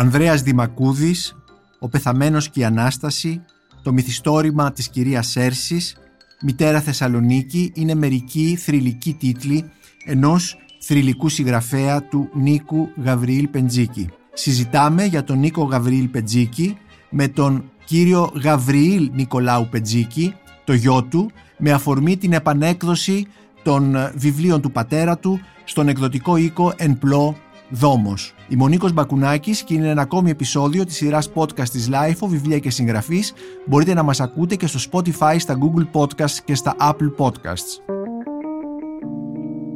[0.00, 1.36] Ανδρέας Δημακούδης,
[1.78, 3.44] Ο πεθαμένος και η Ανάσταση,
[3.82, 5.96] το μυθιστόρημα της κυρίας Σέρσης,
[6.42, 9.70] Μητέρα Θεσσαλονίκη είναι μερικοί θρηλυκοί τίτλοι
[10.04, 14.08] ενός θρηλυκού συγγραφέα του Νίκου Γαβριήλ Πεντζίκη.
[14.32, 16.76] Συζητάμε για τον Νίκο Γαβριήλ Πεντζίκη
[17.10, 23.26] με τον κύριο Γαβριήλ Νικολάου Πεντζίκη, το γιο του, με αφορμή την επανέκδοση
[23.62, 27.36] των βιβλίων του πατέρα του στον εκδοτικό οίκο Εν Πλώ
[27.70, 28.34] Δόμος.
[28.48, 32.58] Είμαι ο Νίκος Μπακουνάκης και είναι ένα ακόμη επεισόδιο της σειράς podcast της LIFO, βιβλία
[32.58, 33.32] και συγγραφής.
[33.66, 37.94] Μπορείτε να μας ακούτε και στο Spotify, στα Google Podcasts και στα Apple Podcasts.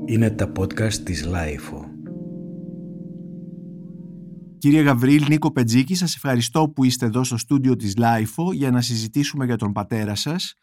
[0.07, 1.79] Είναι τα podcast της LIFO.
[4.59, 8.81] Κύριε Γαβρίλ Νίκο Πετζίκη, σας ευχαριστώ που είστε εδώ στο στούντιο της LIFO για να
[8.81, 10.55] συζητήσουμε για τον πατέρα σας,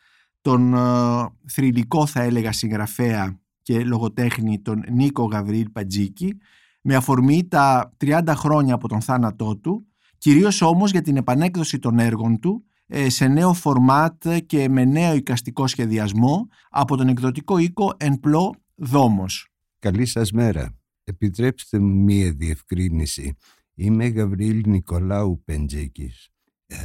[0.42, 6.38] τον uh, θρηλυκό θα έλεγα συγγραφέα και λογοτέχνη τον Νίκο Γαβρίλ Πετζίκη,
[6.82, 9.86] με αφορμή τα 30 χρόνια από τον θάνατό του,
[10.18, 15.16] κυρίως όμως για την επανέκδοση των έργων του ε, σε νέο φορμάτ και με νέο
[15.16, 19.48] οικαστικό σχεδιασμό από τον εκδοτικό οίκο Εν Πλώ Δόμος.
[19.80, 20.76] Καλή σας μέρα.
[21.04, 23.36] Επιτρέψτε μου μία διευκρίνηση.
[23.74, 26.30] Είμαι Γαβρίλ Νικολάου Πεντζίκης.
[26.66, 26.76] Ε,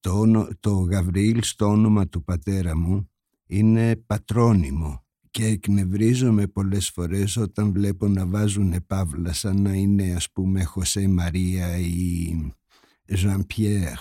[0.00, 3.10] το, το Γαβρίλ στο όνομα του πατέρα μου
[3.46, 5.05] είναι πατρόνυμο
[5.36, 11.08] και εκνευρίζομαι πολλές φορές όταν βλέπω να βάζουν παύλα σαν να είναι ας πούμε Χωσέ
[11.08, 12.36] Μαρία ή
[13.04, 13.98] Ζαν Πιέρ.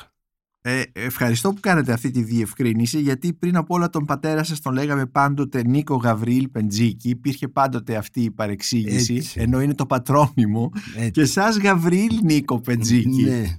[0.61, 4.73] Ε, ευχαριστώ που κάνετε αυτή τη διευκρίνηση γιατί πριν από όλα τον πατέρα σας τον
[4.73, 9.39] λέγαμε πάντοτε Νίκο Γαβρίλ Πεντζίκη υπήρχε πάντοτε αυτή η παρεξήγηση Έτσι.
[9.39, 11.11] ενώ είναι το πατρόνυμο Έτσι.
[11.11, 13.57] και σας Γαβρίλ Νίκο Πεντζίκη ναι.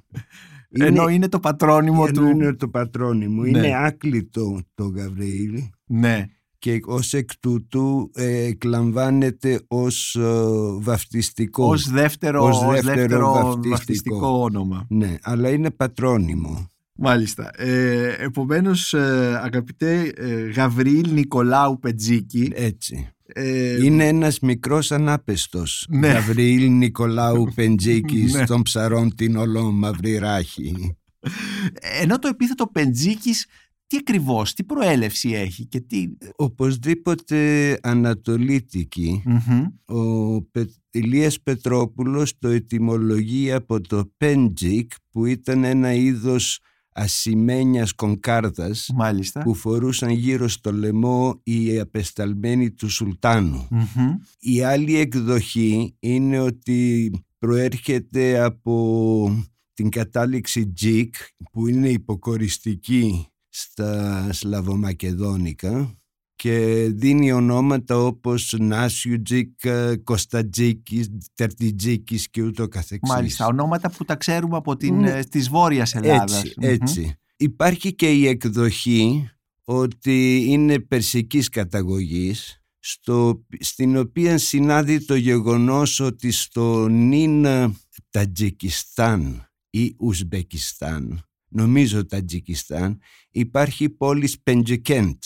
[0.71, 3.49] ενώ είναι, είναι το πατρόνυμο ενώ του είναι το πατρόνυμο ναι.
[3.49, 6.27] είναι άκλητο το Γαβρίλ ναι
[6.59, 10.23] και ως εκ τούτου ε, εκλαμβάνεται ως ε,
[10.79, 11.67] βαφτιστικό.
[11.67, 13.69] Ως δεύτερο, ως δεύτερο, βαφτιστικό.
[13.69, 14.41] βαφτιστικό.
[14.43, 14.87] όνομα.
[14.89, 16.71] Ναι, αλλά είναι πατρόνυμο.
[16.99, 17.51] Μάλιστα.
[17.57, 22.53] Ε, επομένως, ε, αγαπητέ ε, Γαβρίλ Νικολάου Πετζίκη.
[22.55, 23.09] Έτσι.
[23.27, 25.87] Ε, είναι ένας μικρός ανάπεστος.
[25.89, 26.09] Ναι.
[26.09, 28.47] Γαβρίλ Νικολάου Πεντζίκης ναι.
[28.47, 30.97] των ψαρών την ολό μαύρη ράχη.
[32.01, 33.47] Ενώ το επίθετο Πεντζίκης
[33.87, 36.07] τι ακριβώς, τι προέλευση έχει και τι...
[36.37, 39.23] Οπωσδήποτε ανατολίτικη.
[39.85, 40.67] Ο Πε...
[40.91, 46.61] Ηλίας Πετρόπουλος το ετυμολογεί από το Πεντζίκ που ήταν ένα είδος
[46.93, 49.43] ασημένιας κονκάρδας Μάλιστα.
[49.43, 53.69] που φορούσαν γύρω στο λαιμό οι απεσταλμένοι του σουλτανου
[54.39, 61.15] Η άλλη εκδοχή είναι ότι προέρχεται από την κατάληξη τζικ
[61.53, 63.27] που είναι υποκοριστική
[63.59, 65.99] στα Σλαβομακεδόνικα
[66.35, 69.61] και δίνει ονόματα όπως Νάσιουτζικ,
[70.05, 73.15] Κωνστατζίκης, Τερτιτζίκης και ούτω καθεξής.
[73.15, 75.25] Μάλιστα, ονόματα που τα ξέρουμε από την, ναι.
[75.25, 76.43] της Βόρειας Ελλάδας.
[76.57, 79.31] Έτσι, Υπάρχει και η εκδοχή
[79.65, 87.47] ότι είναι περσικής καταγωγής στο, στην οποία συνάδει το γεγονός ότι στο νυν
[88.11, 95.23] Τατζικιστάν ή Ουσμπεκιστάν νομίζω Τατζικιστάν, υπάρχει πόλης Πεντζεκέντ.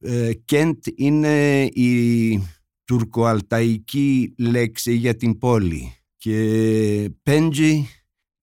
[0.00, 2.42] Ε, Κέντ είναι η
[2.84, 7.86] τουρκοαλταϊκή λέξη για την πόλη και Πέντζι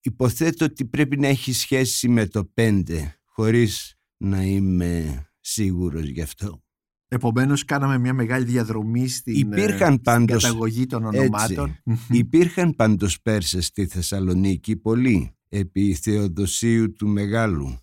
[0.00, 6.62] υποθέτω ότι πρέπει να έχει σχέση με το πέντε χωρίς να είμαι σίγουρος γι' αυτό.
[7.08, 11.76] Επομένως κάναμε μια μεγάλη διαδρομή στην, Υπήρχαν στην πάντως, καταγωγή των ονομάτων.
[11.84, 17.78] Έτσι, υπήρχαν πάντως Πέρσες στη Θεσσαλονίκη πολλοί επί Θεοδοσίου του μεγαλου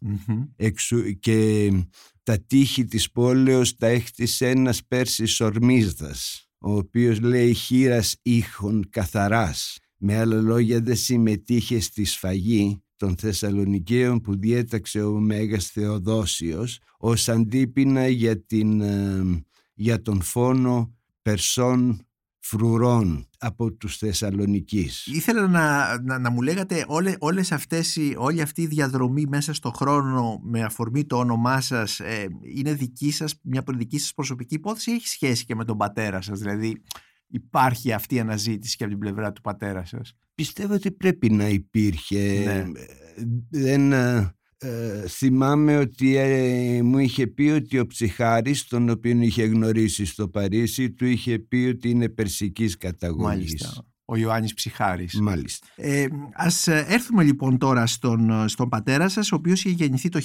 [1.20, 1.72] και
[2.24, 9.78] τα τείχη της πόλεως τα έχτισε ένας Πέρσης Ορμίσδας ο οποίος λέει χείρας ήχων καθαράς.
[9.98, 17.30] Με άλλα λόγια δεν συμμετείχε στη σφαγή των Θεσσαλονικαίων που διέταξε ο Μέγας Θεοδόσιος ως
[17.30, 22.06] αντίπεινα για, την, ε, για τον φόνο Περσών
[22.50, 25.08] φρουρών από τους Θεσσαλονικείς.
[25.08, 29.72] Ήθελα να, να, να μου λέγατε όλε, όλες αυτές, όλη αυτή η διαδρομή μέσα στο
[29.72, 34.92] χρόνο με αφορμή το όνομά σας ε, είναι δική σας, μια δική σας προσωπική υπόθεση
[34.92, 36.82] ή έχει σχέση και με τον πατέρα σας, δηλαδή
[37.28, 41.48] υπάρχει αυτή η αναζήτηση και από την πλευρά του πατέρα σας; Πιστεύω ότι πρέπει να
[41.48, 42.44] υπήρχε.
[42.46, 42.66] Ναι.
[43.50, 43.94] Δεν,
[44.59, 50.27] ε, θυμάμαι ότι ε, μου είχε πει ότι ο ψυχάρης τον οποίο είχε γνωρίσει στο
[50.27, 53.62] Παρίσι του είχε πει ότι είναι περσικής καταγωγής.
[53.62, 53.87] Μάλιστα.
[54.09, 55.19] Ο Ιωάννης Ψυχάρης.
[55.21, 55.68] Μάλιστα.
[55.75, 60.19] Ε, ας έρθουμε λοιπόν τώρα στον, στον πατέρα σας, ο οποίος είχε γεννηθεί το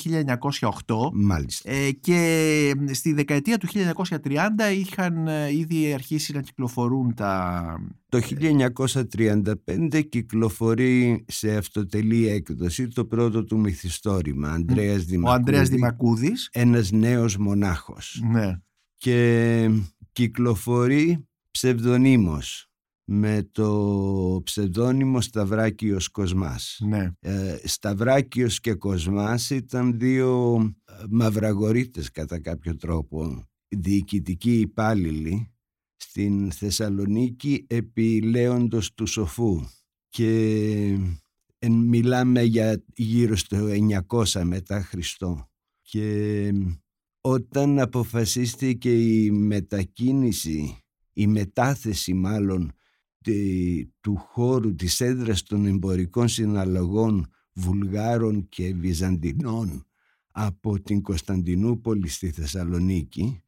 [0.87, 1.71] 1908 Μάλιστα.
[1.71, 4.39] ε, και στη δεκαετία του 1930
[4.79, 7.65] είχαν ε, ήδη αρχίσει να κυκλοφορούν τα...
[8.09, 16.49] Το 1935 κυκλοφορεί σε αυτοτελή έκδοση το πρώτο του μυθιστόρημα, Ανδρέας Ο Ανδρέας Δημακούδης.
[16.53, 18.23] Ένας νέος μονάχος.
[18.31, 18.59] Ναι.
[18.97, 19.71] Και
[20.13, 22.72] κυκλοφορεί ψευδονύμος
[23.15, 26.79] με το ψευδόνυμο Σταυράκιος Κοσμάς.
[26.81, 27.11] Ναι.
[27.21, 35.53] Ε, Σταυράκιος και Κοσμάς ήταν δύο ε, μαυραγορείτες κατά κάποιο τρόπο, διοικητικοί υπάλληλοι
[35.97, 39.65] στην Θεσσαλονίκη επί Λέοντος του Σοφού
[40.09, 40.29] και
[41.59, 43.69] ε, μιλάμε για γύρω στο
[44.09, 45.51] 900 μετά Χριστό
[45.81, 46.53] και
[47.21, 50.77] όταν αποφασίστηκε η μετακίνηση
[51.13, 52.73] η μετάθεση μάλλον
[54.01, 59.87] του χώρου της έδρας των εμπορικών συναλλαγών Βουλγάρων και Βυζαντινών
[60.33, 63.43] από την Κωνσταντινούπολη στη Θεσσαλονίκη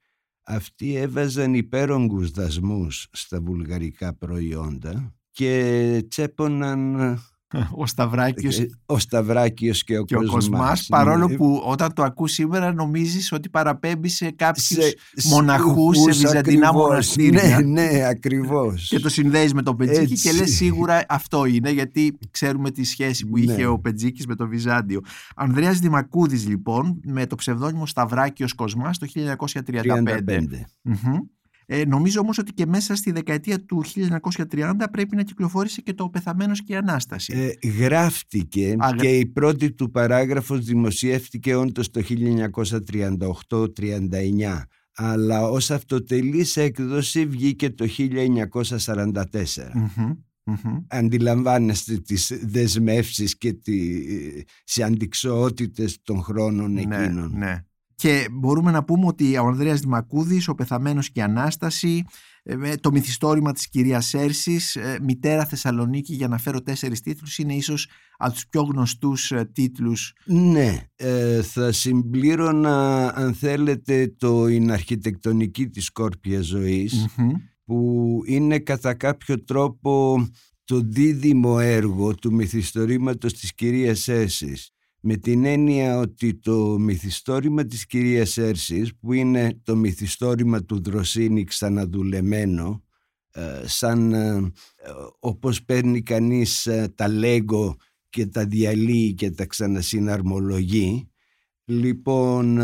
[0.45, 7.19] αυτοί έβαζαν υπέρογκους δασμούς στα βουλγαρικά προϊόντα και τσέποναν
[7.83, 12.33] ο Σταυράκιος, ε, ο Σταυράκιος και ο, και ο Κοσμάς, παρόλο που όταν το ακούς
[12.33, 14.95] σήμερα νομίζεις ότι παραπέμπει σε κάποιους σε,
[15.29, 17.61] μοναχούς σε βυζαντινά μοναστήρια.
[17.61, 18.89] Ναι, ναι, ακριβώς.
[18.89, 23.27] Και το συνδέεις με τον Πετζίκη και λες σίγουρα αυτό είναι γιατί ξέρουμε τη σχέση
[23.27, 23.67] που είχε ναι.
[23.67, 25.01] ο Πετζίκης με το Βυζάντιο.
[25.37, 29.75] Ανδρέας Δημακούδης λοιπόν με το ψευδόνυμο Σταυράκιος Κοσμάς το 1935.
[30.85, 31.15] 35.
[31.67, 33.85] Ε, νομίζω όμως ότι και μέσα στη δεκαετία του
[34.53, 37.33] 1930 πρέπει να κυκλοφόρησε και το «Πεθαμένος και η Ανάσταση».
[37.37, 42.03] Ε, γράφτηκε και η πρώτη του παράγραφος δημοσιεύτηκε όντως το
[43.49, 44.63] 1938-39
[44.97, 49.25] αλλά ως αυτοτελής έκδοση βγήκε το 1944.
[50.45, 50.85] Mm-hmm.
[50.89, 57.33] Αντιλαμβάνεστε τις δεσμεύσεις και τις αντικσοότητες των χρόνων ναι, εκείνων.
[57.37, 57.65] Ναι.
[58.05, 62.05] Και μπορούμε να πούμε ότι ο Ανδρέας Δημακούδης, ο Πεθαμένος και η Ανάσταση,
[62.43, 67.55] ε, το μυθιστόρημα της κυρίας Σέρσης, ε, Μητέρα Θεσσαλονίκη, για να φέρω τέσσερις τίτλους, είναι
[67.55, 70.13] ίσως από τους πιο γνωστούς ε, τίτλους.
[70.25, 70.89] Ναι,
[71.43, 76.41] θα συμπλήρωνα αν θέλετε το «Η αρχιτεκτονική της σκόρπια
[77.65, 80.25] που είναι κατά κάποιο τρόπο
[80.65, 84.74] το δίδυμο έργο του μυθιστορήματος της κυρίας Σέρσης
[85.07, 91.45] με την έννοια ότι το μυθιστόρημα της κυρίας Έρσης που είναι το μυθιστόρημα του Δροσίνη
[91.45, 92.85] ξαναδουλεμένο
[93.31, 94.53] ε, σαν ε,
[95.19, 97.77] όπως παίρνει κανείς ε, τα λέγκο
[98.09, 101.11] και τα διαλύει και τα ξανασυναρμολογεί
[101.65, 102.61] λοιπόν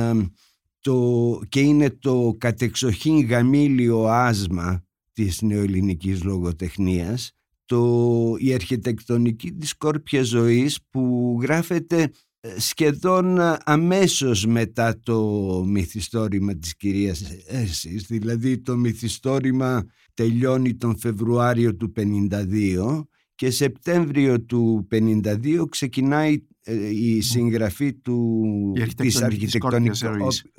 [0.81, 7.35] το, και είναι το κατεξοχήν γαμήλιο άσμα της νεοελληνικής λογοτεχνίας
[7.65, 12.11] το, η αρχιτεκτονική της σκόρπια ζωής που γράφεται
[12.57, 15.23] σχεδόν αμέσως μετά το
[15.67, 23.03] μυθιστόρημα της κυρίας Έρσης δηλαδή το μυθιστόρημα τελειώνει τον Φεβρουάριο του 52
[23.35, 28.43] και Σεπτέμβριο του 52 ξεκινάει ε, η συγγραφή του,
[28.77, 30.05] η της αρχιτεκτονικής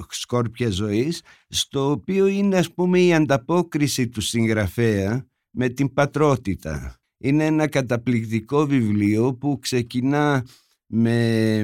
[0.09, 6.95] σκόρπιας ζωής στο οποίο είναι ας πούμε η ανταπόκριση του συγγραφέα με την πατρότητα.
[7.17, 10.45] Είναι ένα καταπληκτικό βιβλίο που ξεκινά
[10.91, 11.63] με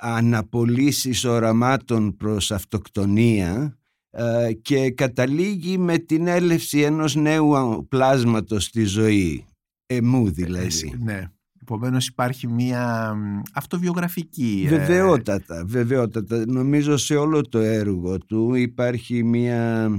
[0.00, 3.78] αναπολύσεις οραμάτων προς αυτοκτονία
[4.10, 9.44] ε, και καταλήγει με την έλευση ενός νέου πλάσματος στη ζωή,
[9.86, 10.94] εμού ε, δηλαδή.
[11.02, 11.30] ναι.
[11.62, 13.14] Επομένως υπάρχει μια
[13.52, 14.64] αυτοβιογραφική...
[14.66, 16.44] Ε, βεβαιότατα, βεβαιότατα.
[16.46, 19.90] Νομίζω σε όλο το έργο του υπάρχει μια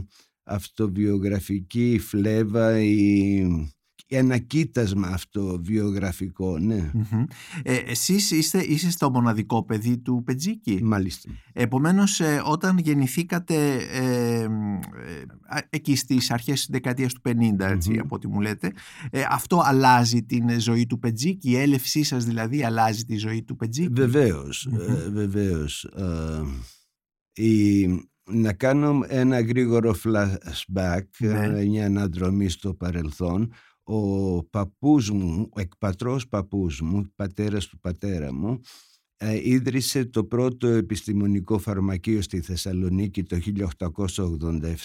[0.44, 3.44] αυτοβιογραφική φλέβα ή
[4.16, 6.92] ένα κοίτασμα αυτό βιογραφικό, ναι.
[7.64, 11.30] Ε, εσείς είστε, είστε στο μοναδικό παιδί του Πετζίκη; Μάλιστα.
[11.54, 14.48] Επομένως, ε, όταν γεννηθήκατε ε, ε,
[15.70, 18.72] εκεί στις αρχές της δεκαετίας του 50, ετσι από ό,τι μου λέτε,
[19.12, 23.56] ε, αυτό αλλάζει την ζωή του Πετζίκη, η έλευσή σας δηλαδή αλλάζει τη ζωή του
[23.56, 24.68] Πετζίκη; Βεβαίως,
[25.12, 25.88] βεβαίως.
[27.34, 27.86] Η,
[28.32, 31.66] να κάνω ένα γρήγορο flashback, ναι.
[31.66, 33.54] μια αναδρομή στο παρελθόν
[33.94, 38.60] ο παππούς μου, ο εκπατρός παππούς μου, πατέρας του πατέρα μου,
[39.18, 43.38] ε, ίδρυσε το πρώτο επιστημονικό φαρμακείο στη Θεσσαλονίκη το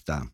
[0.04, 0.30] 1887.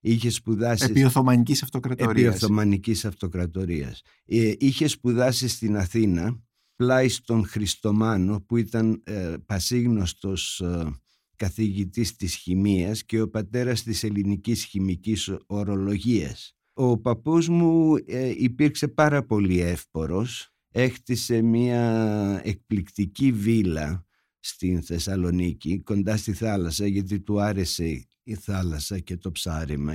[0.00, 0.84] Είχε σπουδάσει...
[0.84, 2.34] Επί Οθωμανικής Αυτοκρατορίας.
[2.34, 4.02] Επί Οθωμανικής Αυτοκρατορίας.
[4.24, 6.42] Ε, είχε σπουδάσει στην Αθήνα,
[6.76, 10.90] πλάι στον Χριστομάνο, που ήταν ε, πασίγνωστος ε,
[11.36, 16.55] καθηγητής της χημείας και ο πατέρας της ελληνικής χημικής ορολογίας.
[16.78, 20.54] Ο παππούς μου ε, υπήρξε πάρα πολύ εύπορος.
[20.70, 24.06] Έχτισε μια εκπληκτική βίλα
[24.40, 29.94] στην Θεσσαλονίκη κοντά στη θάλασσα γιατί του άρεσε η θάλασσα και το ψάρεμα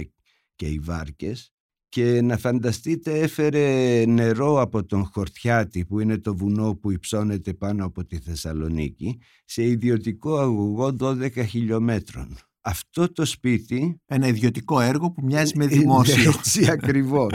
[0.55, 1.53] και οι βάρκες
[1.89, 7.85] και να φανταστείτε έφερε νερό από τον Χορτιάτη που είναι το βουνό που υψώνεται πάνω
[7.85, 12.37] από τη Θεσσαλονίκη σε ιδιωτικό αγωγό 12 χιλιόμετρων.
[12.61, 14.01] Αυτό το σπίτι...
[14.05, 16.29] Ένα ιδιωτικό έργο που μοιάζει με δημόσιο.
[16.37, 17.31] Έτσι ακριβώς.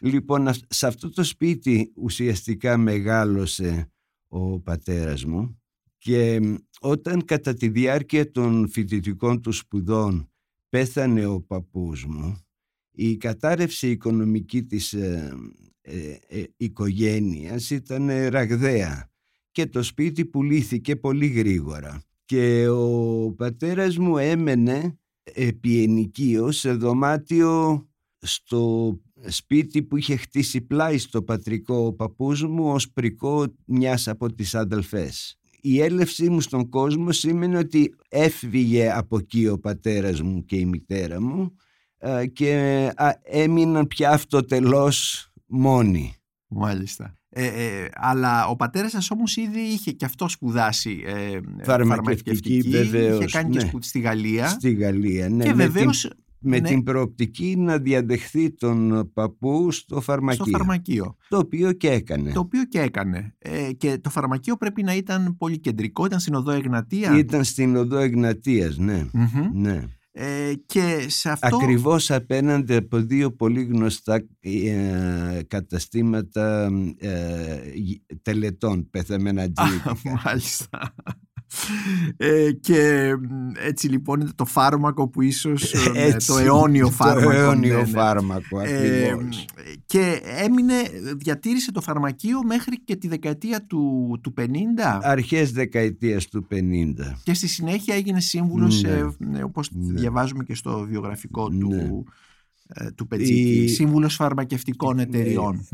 [0.00, 3.90] λοιπόν, σε αυτό το σπίτι ουσιαστικά μεγάλωσε
[4.28, 5.60] ο πατέρας μου
[5.98, 6.40] και
[6.80, 10.30] όταν κατά τη διάρκεια των φοιτητικών του σπουδών
[10.68, 12.38] πέθανε ο παππούς μου,
[12.90, 15.36] η κατάρρευση οικονομική της ε,
[15.80, 19.10] ε, ε οικογένειας ήταν ραγδαία
[19.50, 27.86] και το σπίτι πουλήθηκε πολύ γρήγορα και ο πατέρας μου έμενε επί ενοικείο σε δωμάτιο
[28.18, 28.94] στο
[29.26, 34.54] σπίτι που είχε χτίσει πλάι στο πατρικό ο παππούς μου ως πρικό μιας από τις
[34.54, 40.56] αδελφές η έλευσή μου στον κόσμο σήμαινε ότι έφυγε από εκεί ο πατέρας μου και
[40.56, 41.54] η μητέρα μου
[42.32, 46.14] και έμειναν πια αυτοτελώς μόνοι.
[46.46, 47.19] Μάλιστα.
[47.32, 53.18] Ε, ε, αλλά ο πατέρας σας όμως ήδη είχε και αυτό σπουδάσει ε, φαρμακευτική, βεβαίως,
[53.18, 53.60] είχε κάνει ναι.
[53.60, 54.48] και σπουδή στη Γαλλία.
[54.48, 55.44] Στη Γαλλία, ναι.
[55.44, 56.10] Και βεβαίως
[56.40, 56.68] με ναι.
[56.68, 60.44] την προοπτική να διαδεχθεί τον παππού στο φαρμακείο.
[60.44, 61.16] Στο φαρμακείο.
[61.28, 62.32] Το οποίο και έκανε.
[62.32, 63.34] Το οποίο και έκανε.
[63.38, 67.18] Ε, και το φαρμακείο πρέπει να ήταν πολύ κεντρικό, ήταν στην οδό Εγνατίας.
[67.18, 69.06] Ήταν στην οδό Εγνατίας, ναι.
[69.52, 69.84] ναι.
[70.12, 71.56] Ε, και σε αυτό...
[71.56, 77.58] Ακριβώς απέναντι από δύο πολύ γνωστά ε, καταστήματα ε,
[78.22, 79.96] τελετών, πεθαμένα τζίδικα.
[80.24, 80.94] Μάλιστα.
[82.16, 83.12] Ε, και
[83.66, 87.88] έτσι λοιπόν είναι το φάρμακο που ίσως ε, το αιώνιο φάρμακο το αιώνιο ναι, ναι.
[87.88, 89.16] φάρμακο ε,
[89.86, 90.74] και έμεινε
[91.16, 94.42] διατήρησε το φαρμακείο μέχρι και τη δεκαετία του, του 50
[95.02, 96.56] αρχές δεκαετίας του 50
[97.22, 98.82] και στη συνέχεια έγινε σύμβουλος
[99.18, 99.42] ναι.
[99.42, 100.00] όπως ναι.
[100.00, 102.90] διαβάζουμε και στο βιογραφικό του ναι.
[102.90, 103.68] του Πετζίκη, η...
[103.68, 105.02] σύμβουλος φαρμακευτικών ναι.
[105.02, 105.66] εταιριών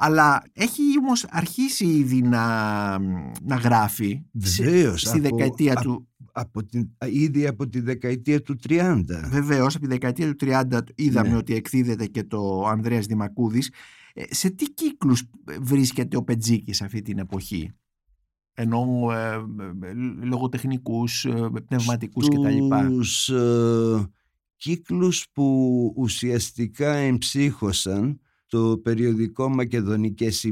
[0.00, 2.98] αλλά έχει όμως αρχίσει ήδη να,
[3.42, 6.08] να γράφει Βεβαίως, στη από, δεκαετία του...
[6.32, 9.02] Από την, ήδη από τη δεκαετία του 30.
[9.28, 11.36] Βεβαίως, από τη δεκαετία του 30 είδαμε ναι.
[11.36, 13.70] ότι εκδίδεται και το Ανδρέας Δημακούδης.
[14.14, 15.24] Ε, σε τι κύκλους
[15.60, 17.72] βρίσκεται ο Πετζίκης αυτή την εποχή;
[18.54, 19.34] ενώ ε,
[19.88, 22.74] ε λογοτεχνικούς, ε, πνευματικούς Στους, κτλ.
[22.84, 24.10] Στους ε,
[24.56, 30.44] κύκλους που ουσιαστικά εμψύχωσαν το περιοδικό Μακεδονικές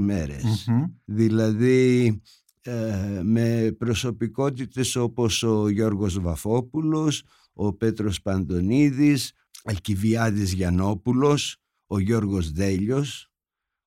[1.05, 2.21] Δηλαδή
[2.63, 7.23] ε, με προσωπικότητες όπως ο Γιώργος Βαφόπουλος,
[7.53, 9.33] ο Πέτρος Παντονίδης,
[9.65, 13.31] Αλκιβιάδης Γιαννόπουλος, ο Γιώργος Δέλιος,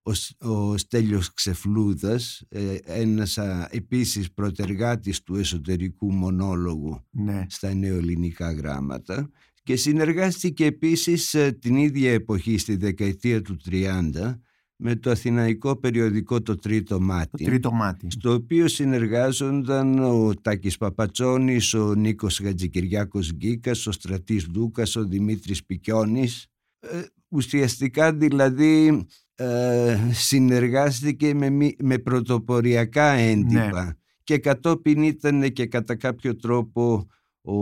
[0.01, 0.12] ο,
[0.50, 7.46] ο Στέλιος Ξεφλούδας, ε, ένας α, επίσης προτεργάτης του εσωτερικού μονόλογου ναι.
[7.50, 9.30] στα νεοελληνικά γράμματα
[9.69, 14.35] και συνεργάστηκε επίσης ε, την ίδια εποχή στη δεκαετία του 30
[14.75, 18.07] με το αθηναϊκό περιοδικό το Τρίτο Μάτι, το Τρίτο Μάτι.
[18.09, 25.65] στο οποίο συνεργάζονταν ο Τάκης Παπατσόνης, ο Νίκος Γατζικυριάκος Γκίκας, ο Στρατής Δούκας, ο Δημήτρης
[25.65, 26.47] Πικιώνης.
[26.79, 31.49] Ε, ουσιαστικά δηλαδή ε, συνεργάστηκε με,
[31.79, 33.91] με πρωτοποριακά έντυπα ναι.
[34.23, 37.07] και κατόπιν ήταν και κατά κάποιο τρόπο
[37.41, 37.58] ο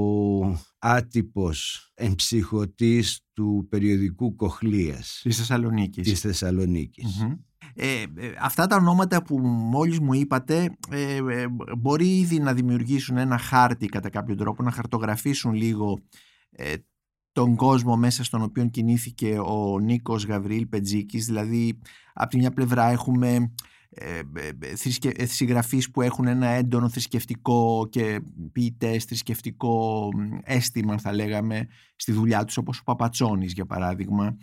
[0.79, 6.09] άτυπος εμψυχωτής του περιοδικού Κοχλίας της Θεσσαλονίκης.
[6.09, 7.25] Της θεσσαλονικης
[7.73, 13.17] Ε, ε, αυτά τα ονόματα που μόλις μου είπατε ε, ε, μπορεί ήδη να δημιουργήσουν
[13.17, 15.99] ένα χάρτη κατά κάποιο τρόπο, να χαρτογραφήσουν λίγο
[17.31, 21.25] τον κόσμο μέσα στον οποίο κινήθηκε ο Νίκος Γαβρίλ Πετζίκης.
[21.25, 21.79] Δηλαδή
[22.13, 23.45] από τη μια πλευρά έχουμε ε, ε, ε,
[25.23, 30.09] συγγραφείς που έχουν ένα έντονο θρησκευτικό και ποιητές θρησκευτικό
[30.43, 34.37] αίσθημα θα λέγαμε στη δουλειά τους όπως ο Παπατσόνης για παράδειγμα.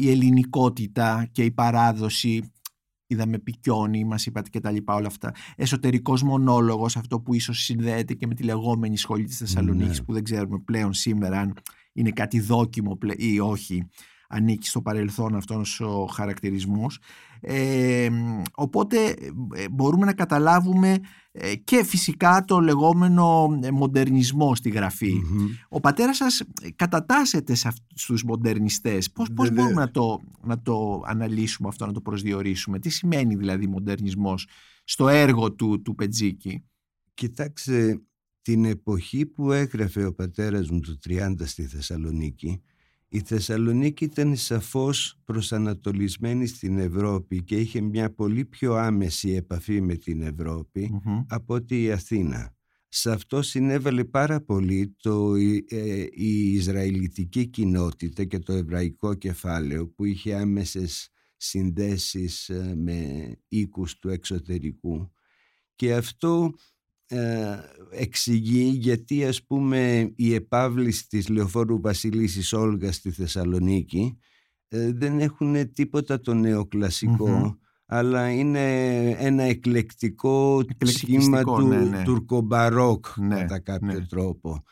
[0.00, 2.52] Η ελληνικότητα και η παράδοση
[3.06, 5.34] είδαμε πικιόνι, μας είπατε και τα λοιπά όλα αυτά.
[5.56, 10.04] Εσωτερικός μονόλογος αυτό που ίσως συνδέεται και με τη λεγόμενη σχολή της Θεσσαλονίκης ναι.
[10.04, 11.56] που δεν ξέρουμε πλέον σήμερα αν
[11.92, 13.88] είναι κάτι δόκιμο ή όχι
[14.30, 16.98] ανήκει στο παρελθόν αυτός ο χαρακτηρισμός.
[17.40, 18.08] Ε,
[18.54, 18.96] οπότε
[19.54, 20.98] ε, μπορούμε να καταλάβουμε
[21.32, 25.12] ε, και φυσικά το λεγόμενο μοντερνισμό στη γραφη
[25.68, 26.42] Ο πατέρας σας
[26.76, 29.10] κατατάσσεται σε στους μοντερνιστές.
[29.10, 33.66] Πώς, πώς μπορούμε να το, να το αναλύσουμε αυτό, να το προσδιορίσουμε; Τι σημαίνει δηλαδή
[33.66, 34.46] μοντερνισμός
[34.84, 36.64] στο έργο του, του Πετζίκη;
[37.14, 38.00] Κοιτάξτε,
[38.42, 42.62] την εποχή που έγραφε ο πατέρας μου το 30 στη Θεσσαλονίκη
[43.12, 49.96] Η Θεσσαλονίκη ήταν σαφώς προσανατολισμένη στην Ευρώπη και είχε μια πολύ πιο άμεση επαφή με
[49.96, 52.54] την ευρωπη από ότι η Αθήνα.
[52.88, 55.34] Σε αυτό συνέβαλε πάρα πολύ το,
[55.68, 63.98] ε, η Ισραηλιτική κοινότητα και το εβραϊκό κεφάλαιο που είχε άμεσες συνδέσεις ε, με οίκους
[63.98, 65.12] του εξωτερικού
[65.74, 66.79] και αυτό ε,
[67.90, 74.18] εξηγεί γιατί ας πούμε η επάβληση της Λεωφόρου Βασιλίσης Όλγας στη Θεσσαλονίκη
[74.68, 78.64] ε, δεν έχουν τίποτα το νεοκλασικο αλλά είναι
[79.10, 82.02] ένα εκλεκτικό σχήμα του ναι, ναι.
[82.02, 84.06] τουρκομπαρόκ ναι, κατά κάποιο ναι.
[84.06, 84.62] τρόπο.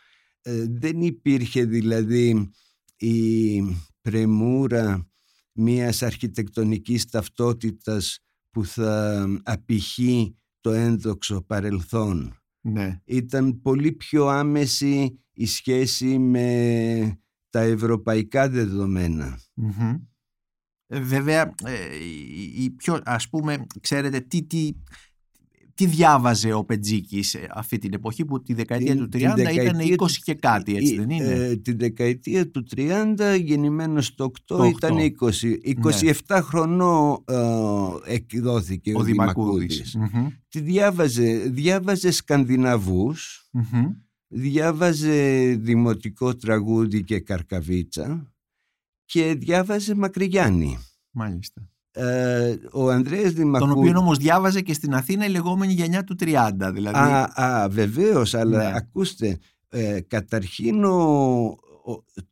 [0.43, 2.51] Ε, δεν υπήρχε δηλαδή
[2.97, 3.61] η
[4.01, 5.09] πρεμούρα
[5.53, 8.19] μιας αρχιτεκτονικής ταυτότητας
[8.51, 12.37] που θα απηχεί το ένδοξο παρελθόν.
[12.61, 13.01] Ναι.
[13.05, 17.19] Ήταν πολύ πιο άμεση η σχέση με
[17.51, 18.49] τα ευρωπαϊκά
[20.91, 21.97] ε, βέβαια, ε,
[22.57, 24.71] η, πιο, ας πούμε, ξέρετε τι, τι,
[25.79, 29.19] τι διάβαζε ο Πεντζίκης αυτή την εποχή που τη δεκαετία του 30
[29.53, 34.69] ήταν 20 και κάτι, έτσι δεν είναι; Ε, τη δεκαετία του 30 γεννημένος το 8,
[34.69, 36.13] ήταν 20.
[36.27, 39.97] 27 χρονών ε, εκδόθηκε ο, ο Δημακούδης.
[40.49, 42.11] Τη διάβαζε, διάβαζε
[44.29, 48.33] διάβαζε δημοτικό τραγούδι και καρκαβίτσα
[49.05, 50.79] και διάβαζε Μακρυγιάννη.
[51.11, 51.69] Μάλιστα.
[51.93, 53.67] Ε, ο Ανδρέας Δημακού...
[53.67, 56.25] Τον οποίο όμως διάβαζε και στην Αθήνα η λεγόμενη γενιά του 30.
[56.73, 56.99] Δηλαδή...
[56.99, 58.77] Α, α βεβαίως, αλλά ναι.
[58.77, 61.59] ακούστε, ε, καταρχήν ο,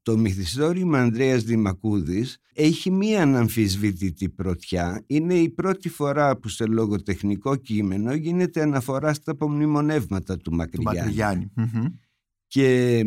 [0.03, 5.05] το μυθιστόρημα Ανδρέας Δημακούδης έχει μία αναμφισβήτητη πρωτιά.
[5.07, 11.53] Είναι η πρώτη φορά που σε λογοτεχνικό κείμενο γίνεται αναφορά στα απομνημονεύματα του Μακρυγιάννη.
[12.47, 13.03] Και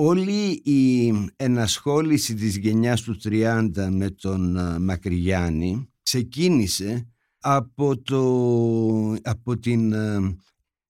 [0.00, 8.22] όλη η ενασχόληση της γενιάς του 30 με τον Μακρυγιάννη ξεκίνησε από, το,
[9.22, 9.94] από την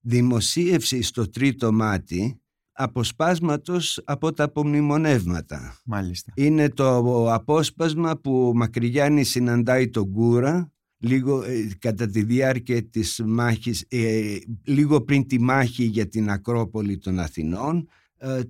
[0.00, 2.40] δημοσίευση στο τρίτο μάτι
[2.72, 5.80] αποσπάσματος από τα απομνημονεύματα.
[5.84, 6.32] Μάλιστα.
[6.36, 13.22] Είναι το απόσπασμα που ο Μακρυγιάννη συναντάει τον Κούρα λίγο ε, κατά τη διάρκεια της
[13.26, 17.82] μάχης, ε, λίγο πριν τη μάχη για την Ακρόπολη των Αθηνών ε,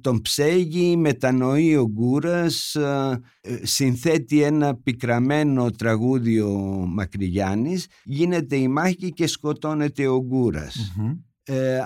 [0.00, 6.52] τον ψέγει, μετανοεί ο Γκούρας, ε, ε, συνθέτει ένα πικραμένο τραγούδι ο
[6.88, 10.92] Μακρυγιάννης, γίνεται η μάχη και σκοτώνεται ο γκουρας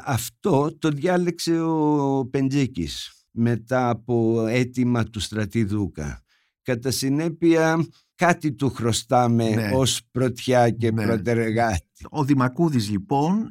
[0.05, 6.23] αυτό το διάλεξε ο Πεντζίκης μετά από αίτημα του στρατιδούκα.
[6.63, 9.71] Κατά συνέπεια κάτι του χρωστάμε ναι.
[9.75, 11.05] ως πρωτιά και ναι.
[11.07, 12.05] προτεργάτη.
[12.11, 13.51] Ο Δημακούδης λοιπόν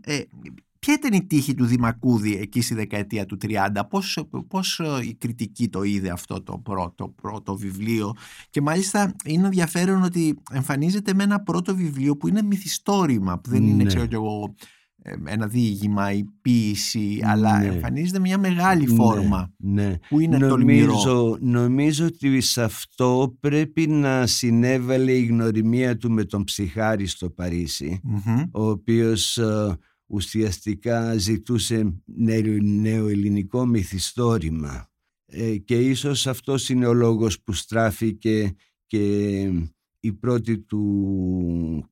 [0.86, 5.14] Ποια ήταν η τύχη του Δημακούδη εκεί στη δεκαετία του 30, πώς, πώς ε, η
[5.14, 8.14] κριτική το είδε αυτό το πρώτο, πρώτο βιβλίο;
[8.50, 13.64] Και μάλιστα είναι ενδιαφέρον ότι εμφανίζεται με ένα πρώτο βιβλίο που είναι μυθιστόρημα, που δεν
[13.64, 13.90] είναι ναι.
[13.90, 14.56] ξέρω εγώ
[15.26, 17.66] ένα διήγημα, η ποίηση, αλλά ναι.
[17.66, 19.98] εμφανίζεται μια μεγάλη ναι, φόρμα ναι.
[20.10, 21.38] που είναι νομίζω, τολμηρό.
[21.42, 28.02] Νομίζω ότι σε αυτό πρέπει να συνέβαλε η γνωριμία του με τον Ψυχάρη στο παρισι
[28.52, 29.78] ο οποίος ε,
[30.12, 32.02] ουσιαστικά ζητούσε
[32.62, 34.90] νέο ελληνικό μυθιστόρημα
[35.26, 39.42] ε, και ίσως αυτός είναι ο λόγος που στράφηκε και
[40.00, 41.90] η πρώτη του,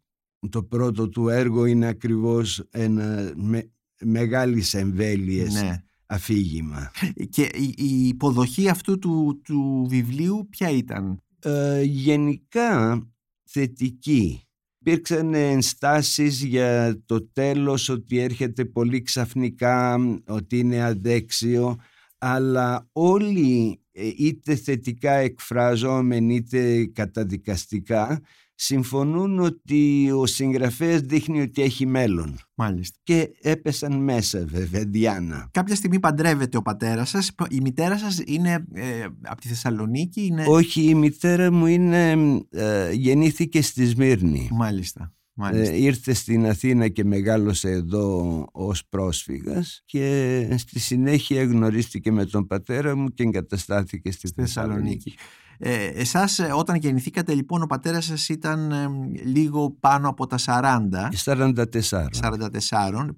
[0.49, 5.84] το πρώτο του έργο είναι ακριβώς ένα με, μεγάλης εμβέλειες ναι.
[6.05, 6.91] αφήγημα.
[7.29, 13.01] Και η, υποδοχή αυτού του, του βιβλίου ποια ήταν; Ε, γενικά
[13.43, 14.49] θετική
[14.80, 21.78] υπήρξαν ενστάσεις για το τέλος ότι έρχεται πολύ ξαφνικά, ότι είναι αδέξιο
[22.18, 28.22] αλλά όλοι ε, είτε θετικά εκφραζόμενοι είτε καταδικαστικά
[28.62, 32.39] συμφωνούν ότι ο συγγραφέας δείχνει ότι έχει μέλλον.
[32.56, 32.98] Μάλιστα.
[33.04, 35.50] Και έπεσαν μέσα βέβαια, Διάννα.
[35.52, 37.32] Κάποια στιγμή παντρεύεται ο πατέρας σας.
[37.50, 40.26] Η μητέρα σας είναι ε, από τη Θεσσαλονίκη.
[40.26, 40.45] Είναι...
[40.48, 42.12] Όχι, η μητέρα μου είναι,
[42.50, 44.50] ε, γεννήθηκε στη Σμύρνη.
[44.52, 45.13] Μάλιστα.
[45.52, 52.47] Ε, ήρθε στην Αθήνα και μεγάλωσε εδώ ως πρόσφυγας και στη συνέχεια γνωρίστηκε με τον
[52.47, 55.15] πατέρα μου και εγκαταστάθηκε στη, Θεσσαλονίκη.
[55.62, 58.88] Ε, εσάς ε, όταν γεννηθήκατε λοιπόν ο πατέρας σας ήταν ε,
[59.23, 60.89] λίγο πάνω από τα 40.
[61.23, 61.63] 44.
[61.82, 63.10] 44.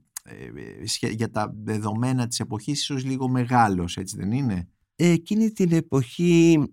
[1.02, 6.64] Ε, για τα δεδομένα της εποχής ίσως λίγο μεγάλος έτσι δεν είναι; Εκείνη την εποχή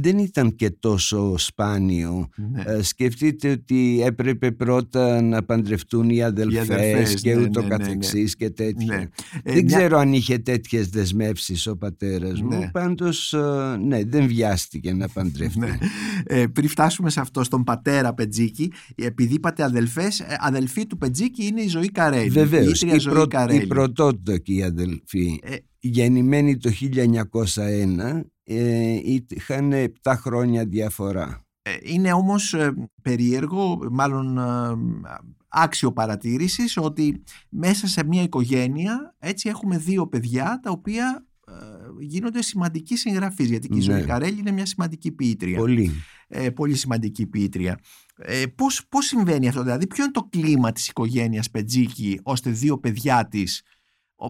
[0.00, 2.28] δεν ήταν και τόσο σπάνιο.
[2.52, 2.62] Ναι.
[2.66, 7.76] Ε, σκεφτείτε ότι έπρεπε πρώτα να παντρευτούν οι αδελφές, αδελφές, και ναι, ούτω ναι, ναι,
[7.76, 7.82] ναι.
[7.84, 8.96] καθεξής και τέτοια.
[8.96, 9.02] Ναι.
[9.42, 12.48] Ε, δεν μια- ξέρω αν είχε τέτοιες δεσμεύσεις ο πατέρας μου.
[12.58, 12.68] Ναι.
[12.72, 15.58] Πάντως, ε, ναι, δεν βιάστηκε να παντρευτεί.
[15.58, 15.78] Ναι.
[16.26, 21.46] Ε, πριν φτάσουμε σε αυτό, στον πατέρα Πετζίκη, επειδή είπατε αδελφές, ε, αδελφή του Πετζίκη
[21.46, 22.28] είναι η Ζωή Καρέλη.
[22.30, 23.62] Βεβαίως, η, η, ίδια Ζωή πρω, Καρέλη.
[23.62, 31.44] η πρωτότοκη αδελφή, Ε, γεννημένη το 1901, ε, είχαν 7 χρόνια διαφορά.
[31.62, 34.76] Ε, Είναι όμως ε, περίεργο, μάλλον ε,
[35.48, 41.52] άξιο παρατήρησης, ότι μέσα σε μια οικογένεια έτσι έχουμε δύο παιδιά τα οποία ε,
[42.00, 43.92] γίνονται σημαντικοί συγγραφείς γιατί και η Ναι.
[43.92, 45.58] Ζωή Καρέλη είναι μια σημαντική ποιήτρια.
[45.58, 45.90] Πολύ.
[46.28, 47.78] ε, πολύ σημαντική ποιήτρια.
[48.16, 52.78] Ε, πώς, πώς συμβαίνει αυτό, δηλαδή ποιο είναι το κλίμα της οικογένειας Πετζίκη ώστε δύο
[52.78, 53.79] παιδιά της ο-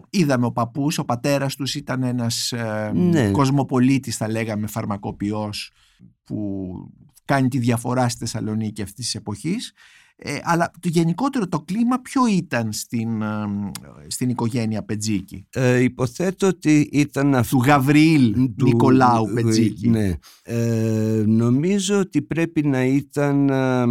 [0.09, 3.31] είδαμε ο παππούς, ο πατέρας τους ήταν ένας ε, Ναι.
[3.31, 5.71] κοσμοπολίτης θα λέγαμε φαρμακοποιός
[6.23, 6.69] που
[7.25, 9.73] κάνει τη διαφορά στη Θεσσαλονίκη αυτής της εποχής
[10.23, 13.45] ε, αλλά το γενικότερο το κλίμα ποιο ήταν στην, ε,
[14.07, 17.57] στην οικογένεια Πετζίκη; Ε, υποθέτω ότι ήταν αυτό.
[17.57, 20.11] του Γαβριήλ του- Νικολάου ε, Πετζίκη Ναι.
[20.43, 23.83] Ε, νομίζω ότι πρέπει να ήταν, ε,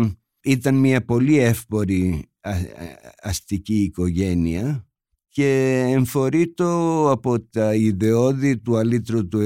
[0.43, 2.57] ήταν μια πολύ εύπορη α- α-
[3.23, 4.85] αστική οικογένεια
[5.33, 9.39] και εμφορείτο από τα ιδεώδη του αλήτρου του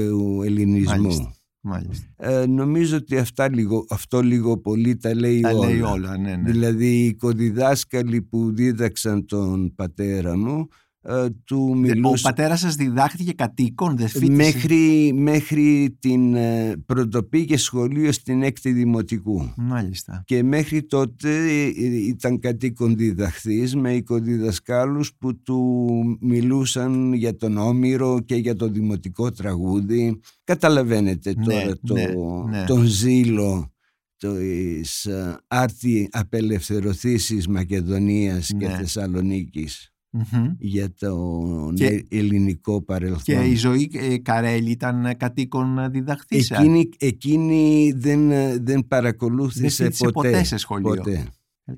[0.45, 1.01] ελληνισμού.
[1.01, 1.33] Μάλιστα.
[1.67, 2.05] Μάλιστα.
[2.17, 5.67] Ε, νομίζω ότι αυτά λίγο, αυτό λίγο πολύ τα λέει Τα όλα.
[5.67, 6.51] λέει όλα, ναι, ναι.
[6.51, 10.67] Δηλαδή οι οικοδιδάσκαλοι που δίδαξαν τον πατέρα μου
[11.07, 14.31] ε, του Ο μιλούσαν πατέρας σας διδάχτηκε κατοίκον, δεν φίτησε.
[14.31, 19.53] μέχρι, μέχρι την ε, πρωτοπήγε σχολείο στην έκτη δημοτικού.
[19.55, 20.23] Μάλιστα.
[20.25, 21.71] Και μέχρι τότε ε,
[22.07, 29.31] ήταν κατοίκον διδαχθής με οικοδιδασκάλους που του μιλούσαν για τον Όμηρο και για το δημοτικό
[29.31, 30.19] τραγούδι.
[30.43, 32.07] Καταλαβαίνετε Ναι, τώρα το, ναι,
[32.49, 32.65] ναι.
[32.65, 33.73] τον ζήλο
[34.17, 38.75] της ε, άρτη απελευθερωθήσης Μακεδονίας και Ναι.
[38.77, 39.94] Θεσσαλονίκης
[40.31, 40.51] Μμμ.
[40.59, 41.37] για το
[41.75, 43.21] Και- ελληνικό παρελθόν.
[43.23, 46.51] Και η ζωή ε, Καρέλη ήταν κατοίκον διδαχθής.
[46.51, 48.29] Εκείνη, εκείνη δεν,
[48.63, 50.29] δεν παρακολούθησε Δεν φίτησε ποτέ.
[50.31, 50.95] ποτέ σε σχολείο.
[50.95, 51.25] Ποτέ.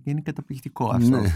[0.04, 1.20] Και είναι καταπληκτικό αυτό.
[1.20, 1.36] Ναι.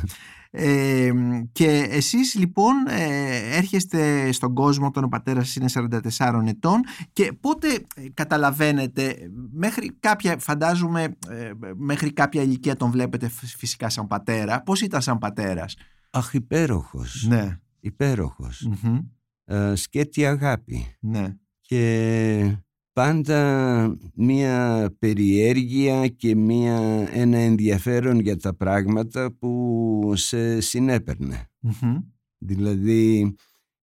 [0.54, 1.12] Ε,
[1.52, 6.82] και εσείς λοιπόν ε, έρχεστε στον κόσμο όταν ο πατέρας σας είναι 44 ετών
[7.14, 9.16] και πότε ε, καταλαβαίνετε
[9.52, 15.02] μέχρι κάποια φαντάζομαι ε, μέχρι κάποια ηλικία τον βλέπετε φυσ- φυσικά σαν πατέρα πώς ήταν
[15.02, 15.76] σαν πατέρας;
[16.14, 17.26] Αχ, υπέροχος.
[17.28, 18.68] ναι, Υπέροχος.
[18.84, 18.98] Μμμ.
[19.46, 20.86] Ε, σκέτη αγάπη.
[21.00, 21.36] ναι.
[21.62, 22.58] Και
[22.94, 26.78] πάντα μία περιέργεια και μία,
[27.14, 31.50] ένα ενδιαφέρον για τα πράγματα που σε συνέπαιρνε.
[31.60, 31.98] Μμμ.
[32.38, 33.36] Δηλαδή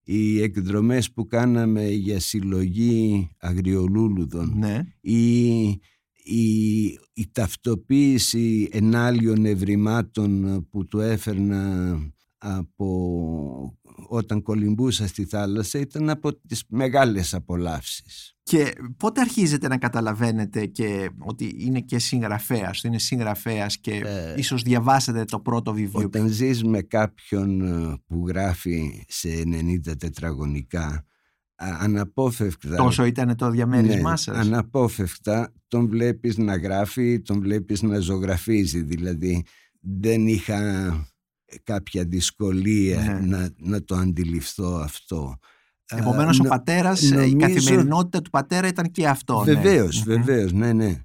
[0.02, 4.82] οι εκδρομές που κάναμε για συλλογή αγριολούλουδων ναι.
[5.00, 5.58] η,
[6.22, 11.96] η, η ταυτοποίηση ενάλιων ευρημάτων που του έφερνα
[12.38, 18.32] από όταν κολυμπούσα στη θάλασσα ήταν από τις μεγάλες απολαύσεις.
[18.42, 24.34] Και πότε αρχίζετε να καταλαβαίνετε και ότι είναι και συγγραφέας, ότι είναι συγγραφέας και Ε,
[24.36, 29.28] ίσως διαβάσετε το πρώτο βιβλίο; Όταν ζεις με κάποιον ε, που γράφει σε
[29.86, 30.86] 90 τετραγωνικά
[31.54, 37.82] α- αναπόφευκτα Τόσο ήταν το διαμέρισμά Ναι, σας; αναπόφευκτα τον βλέπεις να γράφει, τον βλέπεις
[37.82, 39.44] να ζωγραφίζει δηλαδή
[39.80, 40.60] δεν είχα
[41.64, 43.36] κάποια δυσκολία Ναι.
[43.36, 45.38] να, να το αντιληφθώ αυτό.
[45.90, 49.44] Επομένως Α, ο νο- πατέρας, η νομίζω- καθημερινότητα του πατέρα ήταν και αυτό.
[49.44, 49.54] ναι.
[49.54, 50.14] Βεβαίως, Μμμ.
[50.14, 51.02] βεβαίως, ναι, ναι.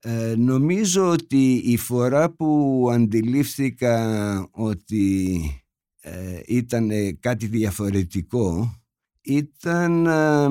[0.00, 5.40] Ε, νομίζω ότι η φορά που αντιλήφθηκα ότι
[6.00, 8.74] ε, ήταν κάτι διαφορετικό
[9.22, 10.46] ήταν ε,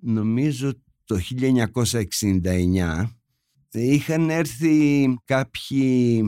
[0.00, 0.72] νομίζω
[1.04, 3.10] το 1969
[3.70, 6.24] είχαν έρθει κάποιοι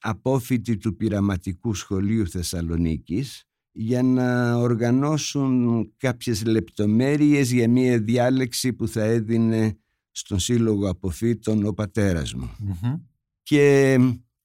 [0.00, 9.02] απόφοιτοι του πειραματικού σχολείου Θεσσαλονίκης για να οργανώσουν κάποιες λεπτομέρειες για μια διάλεξη που θα
[9.02, 9.78] έδινε
[10.10, 12.50] στον Σύλλογο Αποφύτων ο πατέρας μου.
[12.58, 12.94] Μμμ.
[13.42, 13.98] Και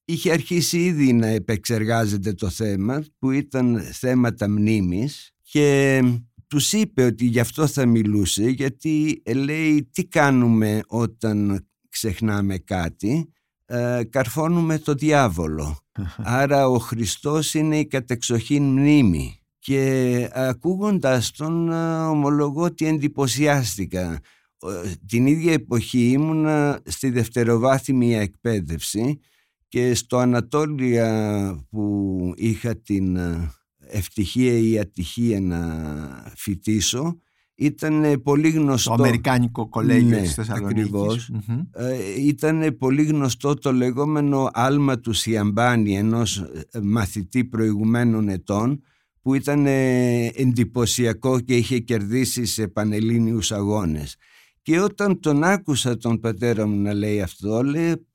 [0.04, 6.02] είχε αρχίσει ήδη να επεξεργάζεται το θέμα που ήταν θέματα μνήμης και
[6.46, 13.30] τους είπε ότι γι' αυτό θα μιλούσε γιατί ε, λέει τι κάνουμε όταν ξεχνάμε κάτι
[13.66, 15.78] ε, καρφώνουμε το διάβολο.
[16.40, 19.40] Άρα ο Χριστός είναι η κατεξοχήν μνήμη.
[19.58, 24.20] Και ακούγοντας τον ε, ομολογώ ότι εντυπωσιάστηκα.
[24.62, 29.20] Ε, την ίδια εποχή ήμουνα στη δευτεροβάθμια εκπαίδευση
[29.68, 37.20] και στο Ανατόλια που είχα την ε, ευτυχία ή ατυχία να φοιτήσω
[37.56, 38.94] ήταν πολύ γνωστό.
[38.96, 40.82] Το Αμερικάνικο Κολέγιο ναι, της Θεσσαλονίκης.
[40.82, 41.30] Ακριβώς.
[41.72, 46.38] Ε, ήταν πολύ γνωστό το λεγόμενο άλμα του Σιαμπάνη ενός
[46.70, 48.82] ε, μαθητή προηγουμένων ετών
[49.22, 54.16] που ήταν ε, εντυπωσιακό και είχε κερδίσει σε πανελλήνιους αγώνες.
[54.62, 58.06] Και όταν τον άκουσα τον πατέρα μου να λέει αυτό, λέει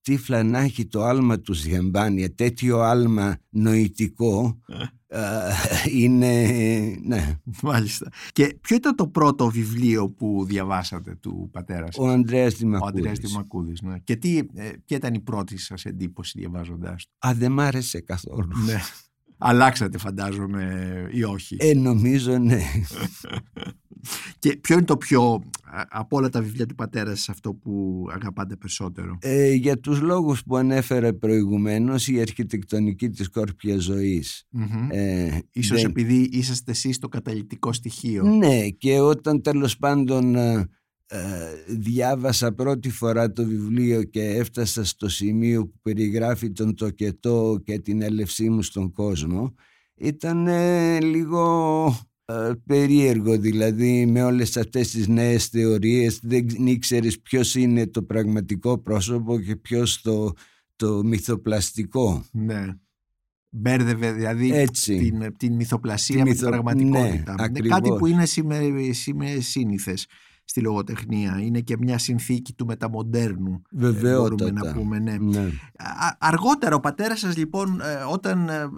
[0.00, 4.60] τι φλανάχει το άλμα του Σιαμπάνη, τέτοιο άλμα νοητικό
[5.92, 6.46] είναι,
[7.02, 7.38] ναι.
[7.62, 8.08] Μάλιστα.
[8.32, 12.94] Και ποιο ήταν το πρώτο βιβλίο που διαβάσατε του πατέρα σας; Ο Ανδρέας Δημακούδης.
[12.94, 13.98] Ο Ανδρέας Δημακούδης, ναι.
[13.98, 18.00] Και τι, ε, ποια ήταν η πρώτη σας εντύπωση διαβάζοντάς του; Α, δεν μ' άρεσε
[18.00, 18.48] καθόλου.
[18.64, 18.76] Ναι.
[19.38, 22.60] Αλλάξατε φαντάζομαι ή όχι; Ε, νομίζω ναι.
[24.38, 25.42] Και ποιο είναι το πιο,
[25.88, 30.44] από όλα τα βιβλία του πατέρα σας, αυτό που αγαπάτε περισσότερο; Ε, για τους λόγους
[30.44, 34.46] που ανέφερα προηγουμένως, η αρχιτεκτονική της κόρπιας ζωής.
[34.90, 38.24] Ε, Ίσως επειδή είσαστε εσείς το καταλητικό στοιχείο.
[38.24, 40.64] Ναι, και όταν τέλος πάντων ε, ε,
[41.66, 48.02] διάβασα πρώτη φορά το βιβλίο και έφτασα στο σημείο που περιγράφει τον τοκετό και την
[48.02, 49.54] έλευσή μου στον κόσμο,
[49.94, 50.48] ήταν
[51.02, 51.86] λίγο
[52.28, 58.78] ε, περίεργο δηλαδή με όλες αυτές τις νέες θεωρίες δεν ήξερε ποιος είναι το πραγματικό
[58.78, 60.32] πρόσωπο και ποιος το,
[60.76, 62.24] το μυθοπλαστικό.
[62.32, 62.64] Ναι.
[63.48, 64.96] Μπέρδευε δηλαδή Έτσι.
[64.98, 67.34] την, την μυθοπλασία με την πραγματικότητα.
[67.50, 68.92] Ναι, κάτι που είναι σήμερα
[69.40, 70.06] σύνηθες
[70.48, 71.38] στη λογοτεχνία.
[71.42, 73.62] Είναι και μια συνθήκη του μεταμοντέρνου.
[73.70, 74.44] Βεβαιότατα.
[74.44, 75.16] Μπορούμε να πούμε, ναι.
[75.16, 75.50] ναι.
[76.18, 78.68] αργότερα ο πατέρας σας λοιπόν ε, όταν ε,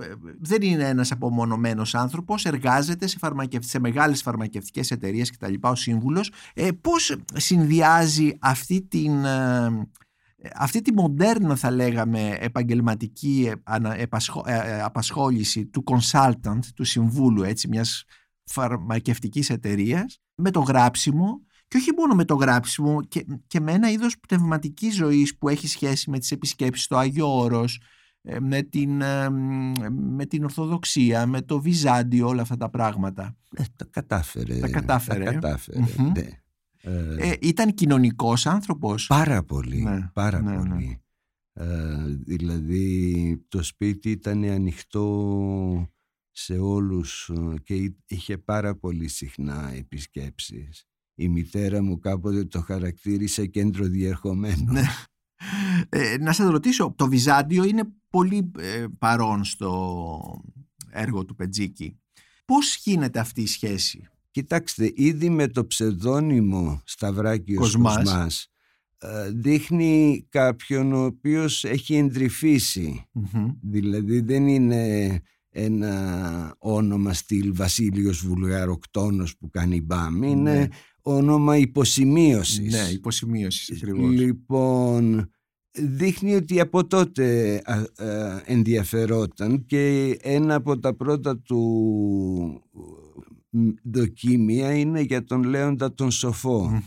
[0.41, 3.65] δεν είναι ένας απομονωμένος άνθρωπος εργάζεται σε, φαρμακευ...
[3.65, 5.55] σε μεγάλες φαρμακευτικές εταιρείες κτλ.
[5.61, 6.31] ο σύμβουλος.
[6.55, 9.25] Ε, πώς συνδυάζει αυτή την...
[9.25, 9.89] Ε,
[10.55, 13.53] αυτή τη μοντέρνα θα λέγαμε επαγγελματική
[14.83, 18.05] απασχόληση του consultant, του συμβούλου έτσι, μιας
[18.45, 23.91] φαρμακευτικής εταιρείας με το γράψιμο και όχι μόνο με το γράψιμο και, και με ένα
[23.91, 27.81] είδος πνευματικής ζωής που έχει σχέση με τις επισκέψεις στο Άγιο Όρος,
[28.23, 29.31] ε, με την, ε,
[29.91, 33.37] με την Ορθοδοξία, με το Βυζάντιο, όλα αυτά τα πράγματα.
[33.55, 34.59] Ε, τα κατάφερε.
[34.59, 35.25] Τα κατάφερε.
[35.25, 35.81] Τα κατάφερε,
[36.15, 36.23] ναι.
[37.19, 39.07] Ε, ήταν κοινωνικός άνθρωπος.
[39.07, 40.69] Πάρα πολύ, ναι, πάρα ναι, ναι.
[40.69, 41.03] πολύ.
[42.25, 45.91] δηλαδή το σπίτι ήταν ανοιχτό
[46.31, 47.31] σε όλους
[47.63, 50.88] και είχε πάρα πολύ συχνά επισκέψεις.
[51.21, 54.73] Η μητέρα μου κάποτε το χαρακτήρισε κέντρο διερχομένο.
[54.73, 54.83] Ναι.
[55.89, 60.43] Ε, να σας ρωτήσω, το Βυζάντιο είναι πολύ ε, παρόν στο
[60.91, 62.01] έργο του Πετζίκη.
[62.45, 68.51] Πώς γίνεται αυτή η σχέση; Κοιτάξτε, ήδη με το ψευδόνυμο Σταυράκιος Κοσμάς, Κοσμάς
[68.99, 72.11] ε, δείχνει κάποιον ο οποίος έχει
[73.63, 80.23] Δηλαδή δεν είναι ένα όνομα στυλ Βασίλειος Βουλγαροκτόνος που κάνει μπαμ.
[80.23, 80.69] Είναι ναι
[81.17, 82.73] όνομα υποσημείωσης.
[82.73, 84.11] Ναι, υποσημείωσης ακριβώς.
[84.11, 85.31] Λοιπόν,
[85.73, 87.61] δείχνει ότι από τότε
[88.45, 92.63] ενδιαφερόταν και ένα από τα πρώτα του
[93.85, 96.83] δοκίμια είναι για τον Λέοντα τον σοφο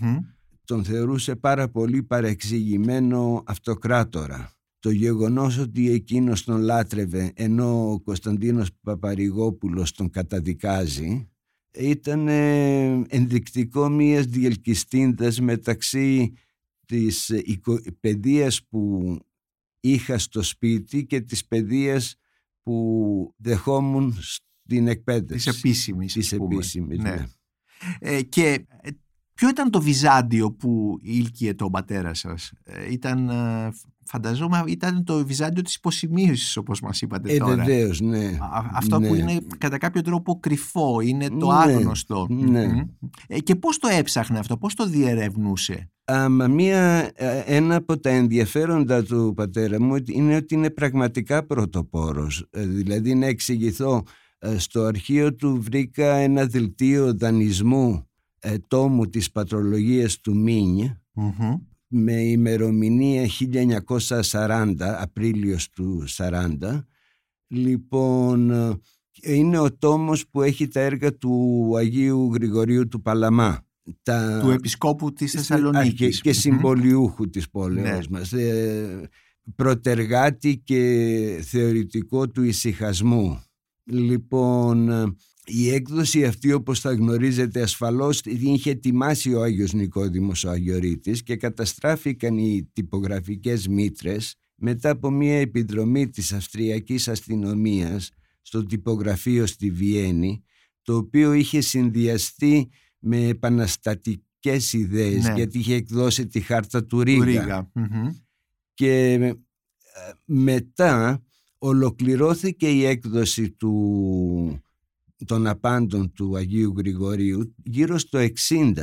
[0.65, 4.51] Τον θεωρούσε πάρα πολύ παρεξηγημένο αυτοκράτορα.
[4.79, 11.30] Το γεγονός ότι εκείνος τον λάτρευε ενώ ο Κωνσταντίνος Παπαρηγόπουλος τον καταδικάζει
[11.77, 12.27] ήταν
[13.07, 16.33] ενδεικτικό μιας διελκυστίνδας μεταξύ
[16.85, 17.31] της
[17.99, 19.17] παιδείας που
[19.79, 22.15] είχα στο σπίτι και της παιδείας
[22.63, 25.49] που δεχόμουν στην εκπαίδευση.
[25.49, 26.13] Της επίσημης.
[26.13, 27.09] Της επίσημης, ναι.
[27.09, 27.25] ναι.
[27.99, 28.89] Ε, και ε,
[29.33, 33.71] ποιο ήταν το Βυζάντιο που ήλκιε τον πατέρα σας; Ε, ήταν ε,
[34.11, 37.55] φανταζόμαι ήταν το Βυζάντιο της υποσημείωσης όπως μας είπατε ε, τώρα.
[37.55, 38.37] Βεβαίως, ναι.
[38.73, 39.07] αυτό ναι.
[39.07, 42.27] που είναι κατά κάποιο τρόπο κρυφό, είναι το ναι, άγνωστο.
[42.29, 42.85] Ναι.
[43.27, 48.09] Ε, και πώς το έψαχνε αυτό, πώς το διερευνούσε; Άμα μία, ε, ένα από τα
[48.09, 52.47] ενδιαφέροντα του πατέρα μου είναι ότι είναι πραγματικά πρωτοπόρος.
[52.49, 54.03] Ε, δηλαδή να εξηγηθώ,
[54.57, 58.05] στο αρχείο του βρήκα ένα δελτίο δανεισμού
[58.67, 60.95] τόμου της πατρολογίας του μινι
[61.91, 63.27] με ημερομηνία
[64.21, 66.85] 1940, Απρίλιος του 40.
[67.47, 68.51] Λοιπόν,
[69.21, 73.65] είναι ο τόμος που έχει τα έργα του Αγίου Γρηγορίου του Παλαμά.
[74.03, 74.39] Τα...
[74.43, 76.21] Του Επισκόπου της Θεσσαλονίκης.
[76.21, 78.17] Και, και συμπολιούχου της πόλεως ναι.
[78.17, 78.33] μας.
[78.33, 79.09] Ε,
[79.55, 83.43] προτεργάτη και θεωρητικό του ησυχασμού.
[83.83, 84.89] Λοιπόν,
[85.45, 91.23] η έκδοση αυτή όπως θα γνωρίζετε ασφαλώς την είχε ετοιμάσει ο Άγιος Νικόδημος ο Αγιορείτης
[91.23, 98.09] και καταστράφηκαν οι τυπογραφικές μήτρες μετά από μια επιδρομή της Αυστριακής Αστυνομίας
[98.41, 100.43] στο τυπογραφείο στη Βιέννη
[100.81, 105.33] το οποίο είχε συνδυαστεί με επαναστατικές ιδέες Ναι.
[105.35, 107.23] γιατί είχε εκδώσει τη χάρτα του Του Ρίγα.
[107.25, 107.71] Ρίγα.
[107.73, 108.09] Μμμ.
[108.73, 109.33] Και ε,
[110.25, 111.23] μετά
[111.57, 114.63] ολοκληρώθηκε η έκδοση του,
[115.25, 118.73] των απάντων του Αγίου Γρηγορίου γύρω στο 60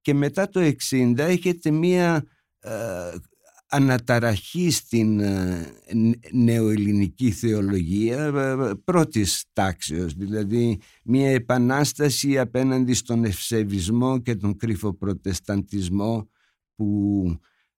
[0.00, 2.24] και μετά το 60 έχετε μία
[2.58, 2.70] ε,
[3.68, 10.14] αναταραχή στην ε, ν- νεοελληνική θεολογία ε, πρώτης τάξεως.
[10.14, 16.28] Δηλαδή μία επανάσταση απέναντι στον ευσεβισμό και τον κρύφο προτεσταντισμό
[16.74, 17.24] που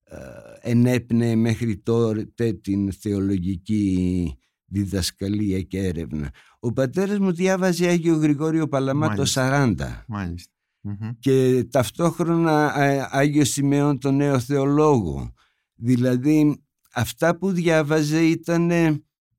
[0.05, 0.17] ε,
[0.61, 4.39] ενέπνεε μέχρι τότε την θεολογική
[4.69, 6.31] διδασκαλία και έρευνα.
[6.59, 9.51] Ο πατέρας μου διάβαζε Άγιο Γρηγόριο Παλαμά Μάλιστα.
[9.51, 10.53] το 40 Μάλιστα.
[10.81, 11.11] Μμμ.
[11.19, 15.33] και ταυτόχρονα ε, Άγιο Σημαίων τον νέο θεολόγο.
[15.75, 18.71] Δηλαδή αυτά που διάβαζε ήταν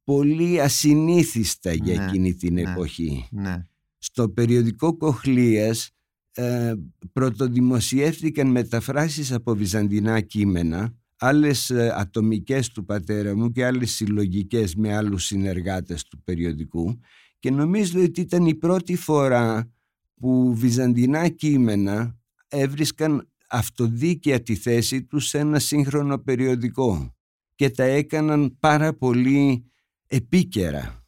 [0.04, 2.62] πολύ ασυνήθιστα για Ναι, εκείνη την ναι.
[2.62, 3.28] εποχή.
[3.32, 3.66] Ναι.
[3.98, 5.90] Στο περιοδικό Κοχλίας
[6.32, 6.74] ε,
[7.12, 14.96] πρωτοδημοσιεύτηκαν μεταφράσεις από βυζαντινά κείμενα άλλες ε, ατομικές του πατέρα μου και άλλες συλλογικές με
[14.96, 17.00] άλλους συνεργάτες του περιοδικού
[17.40, 19.72] και νομίζω ότι ήταν η πρώτη φορά
[20.20, 27.16] που βυζαντινά κείμενα έβρισκαν αυτοδίκαια τη θέση τους σε ένα σύγχρονο περιοδικό
[27.56, 29.72] και τα έκαναν πάρα πολύ
[30.08, 30.99] επίκαιρα.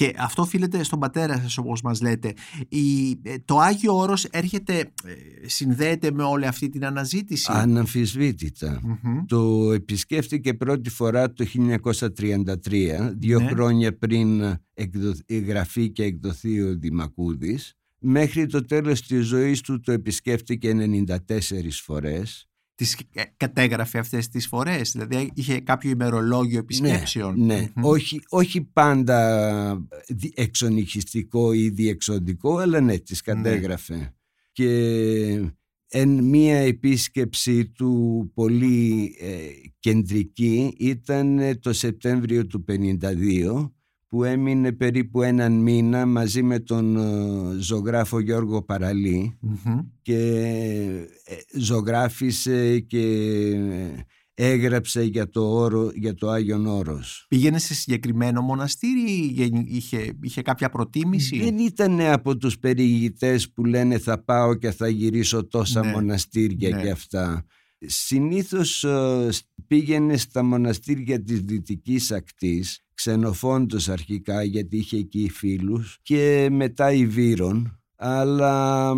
[0.00, 2.32] Και αυτό οφείλεται στον πατέρα σας όπως μας λέτε.
[2.68, 8.80] Η, ε, το Άγιο Όρος έρχεται, ε, συνδέεται με όλη αυτή την αναζήτηση; Αναμφισβήτητα.
[8.82, 9.24] Μμμ.
[9.26, 13.48] Το επισκέφτηκε πρώτη φορά το 1933, δύο Ναι.
[13.48, 14.40] χρόνια πριν
[14.74, 15.14] εκδο-
[15.46, 17.74] γραφεί και εκδοθεί ο Δημακούδης.
[17.98, 22.48] Μέχρι το τέλος της ζωής του το επισκέφτηκε 94 φορές.
[22.80, 27.44] Τις ε, κατέγραφε αυτές τις φορές, δηλαδή είχε κάποιο ημερολόγιο επισκέψεων.
[27.44, 27.84] Ναι, Μμμ.
[27.84, 34.14] όχι, όχι πάντα δι- εξονυχιστικό ή διεξοδικό, αλλά ναι, τις κατέγραφε.
[34.52, 34.68] Και
[35.88, 39.36] εν μία επίσκεψη του πολύ ε,
[39.78, 43.70] κεντρική ήταν ε, το Σεπτέμβριο του 52
[44.10, 49.78] που έμεινε περίπου έναν μήνα μαζί με τον ε, ζωγράφο Γιώργο Παραλή Μμμ.
[50.02, 50.16] και
[51.24, 53.04] ε, ζωγράφισε και
[54.34, 57.24] έγραψε για το, όρο, για το Άγιον Όρος.
[57.28, 63.52] Πήγαινε σε συγκεκριμένο μοναστήρι ή γεν- είχε, είχε κάποια προτίμηση; Δεν ήταν από τους περιηγητές
[63.52, 66.82] που λένε θα πάω και θα γυρίσω τόσα Ναι, μοναστήρια ναι.
[66.82, 67.44] και αυτά.
[67.86, 69.28] Συνήθως ε,
[69.66, 77.79] πήγαινε στα μοναστήρια της Δυτικής Ακτής, ξενοφόντος αρχικά γιατί είχε εκεί φίλους και μετά Ιβύρων
[78.02, 78.96] αλλά α,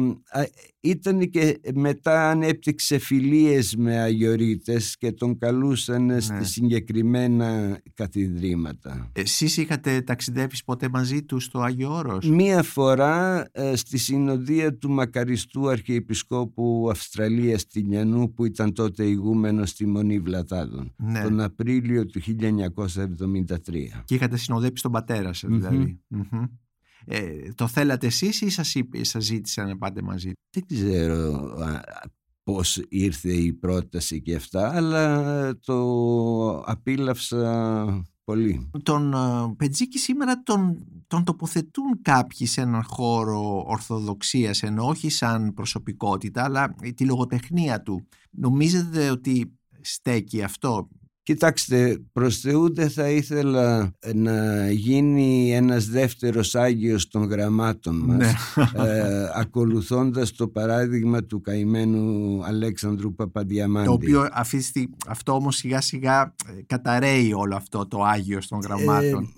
[0.80, 6.20] ήταν και μετά ανέπτυξε φιλίες με αγιορείτες και τον καλούσαν Ναι.
[6.20, 9.10] στις συγκεκριμένα καθιδρύματα.
[9.12, 14.90] Εσείς είχατε ταξιδέψει ποτέ μαζί τους στο Άγιο Όρος; Μία φορά ε, στη συνοδεία του
[14.90, 21.22] μακαριστού Αρχιεπισκόπου Αυστραλίας Τηλιανού που ήταν τότε ηγούμενος στη Μονή Βλατάδων Ναι.
[21.22, 24.02] τον Απρίλιο του 1973.
[24.04, 25.58] Και είχατε συνοδέψει τον πατέρα σας Μμμ.
[25.58, 26.00] δηλαδή.
[26.08, 26.42] Μμμ.
[27.06, 31.80] Ε, το θέλατε εσείς ή σας, είπε, σας ζήτησαν να πάτε μαζί; Δεν ξέρω α,
[32.42, 38.70] πώς ήρθε η πρόταση και αυτά αλλά το απίλαυσα πολύ.
[38.82, 45.54] Τον ε, Πετζίκη σήμερα τον, τον τοποθετούν κάποιοι σε έναν χώρο ορθοδοξίας ενώ όχι σαν
[45.54, 48.08] προσωπικότητα αλλά τη λογοτεχνία του.
[48.30, 50.88] Νομίζετε ότι στέκει αυτό;
[51.24, 58.32] Κοιτάξτε, προς Θεού δεν θα ήθελα να γίνει ένας δεύτερος Άγιος των γραμμάτων μας Ναι.
[58.86, 63.86] ε, ακολουθώντας το παράδειγμα του καημένου Αλέξανδρου Παπαδιαμάντη.
[63.86, 68.48] Το οποίο αυτή, τη στι- αυτό όμως σιγά σιγά ε, καταραίει όλο αυτό το Άγιος
[68.48, 69.32] των γραμμάτων.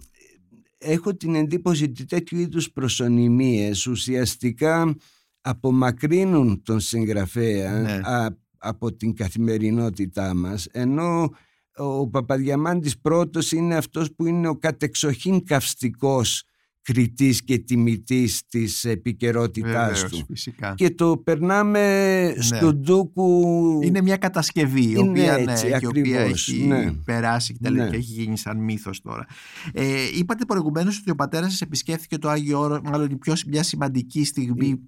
[0.79, 4.94] Ε, έχω την εντύπωση ότι τέτοιου είδους προσωνυμίες ουσιαστικά
[5.40, 8.01] απομακρύνουν τον συγγραφέα Ναι.
[8.05, 11.31] α- από την καθημερινότητά μας ενώ
[11.77, 16.45] ο Παπαδιαμάντης πρώτος είναι αυτός που είναι ο κατεξοχήν καυστικός
[16.83, 20.75] κριτής και τιμητής της επικαιρότητάς Βεβαίως, του φυσικά.
[20.75, 25.87] και το περνάμε στον ντούκου Είναι μια κατασκευή η Είναι οποία, έτσι, ναι, και η
[25.87, 26.93] οποία ακριβώς, έχει ναι.
[26.93, 27.91] περάσει και, τα λέει, Ναι.
[27.91, 29.27] και έχει γίνει σαν μύθος τώρα.
[29.73, 29.85] Ε,
[30.19, 34.25] είπατε προηγουμένως ότι ο πατέρας σας επισκέφθηκε το Άγιο Όρος, μάλλον η πιο, μια σημαντική
[34.25, 34.81] στιγμή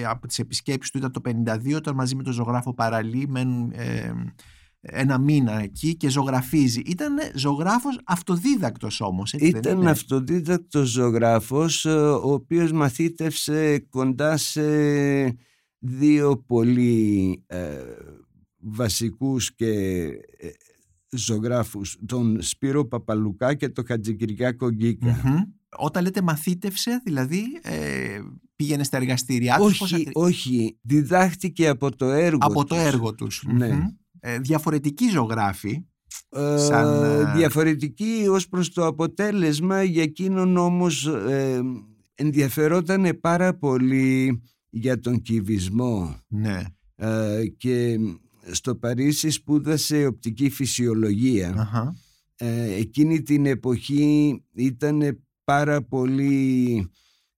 [0.00, 3.72] ε, από τις επισκέψεις του ήταν το 52 όταν μαζί με τον ζωγράφο Παραλή μένουν
[3.74, 4.12] ε,
[4.84, 6.80] ένα μήνα εκεί και ζωγραφίζει.
[6.80, 14.36] Ήταν ζωγράφος αυτοδίδακτος όμως, έτσι δεν Ήταν είναι; αυτοδίδακτος ζωγράφος ε, ο οποίος μαθήτευσε κοντά
[14.36, 14.62] σε
[15.78, 17.78] δύο πολύ ε,
[18.56, 19.70] βασικούς και
[20.38, 20.48] ε,
[21.16, 25.20] ζωγράφους τον Σπύρο Παπαλουκά και τον Χατζικυριάκο Γκίκα.
[25.24, 25.36] Μμμ.
[25.76, 28.18] Όταν λέτε μαθήτευσε, δηλαδή ε,
[28.56, 29.80] πήγαινε στα εργαστήριά τους.
[29.80, 30.78] Όχι, όχι.
[30.82, 32.78] Διδάχτηκε από το έργο Από τους.
[32.78, 33.44] το έργο τους.
[33.46, 33.94] Ναι.
[34.24, 35.84] Ε, διαφορετική ζωγράφη.
[36.28, 41.60] Ε, Σαν, ε, διαφορετική ως προς το αποτέλεσμα για εκείνον όμως ε,
[42.14, 46.62] ενδιαφερόταν πάρα πολύ για τον κυβισμό Ναι.
[46.96, 47.98] Ε, και
[48.50, 51.96] στο Παρίσι σπούδασε οπτική φυσιολογία Αχα.
[52.36, 56.86] Ε, εκείνη την εποχή ήταν πάρα πολύ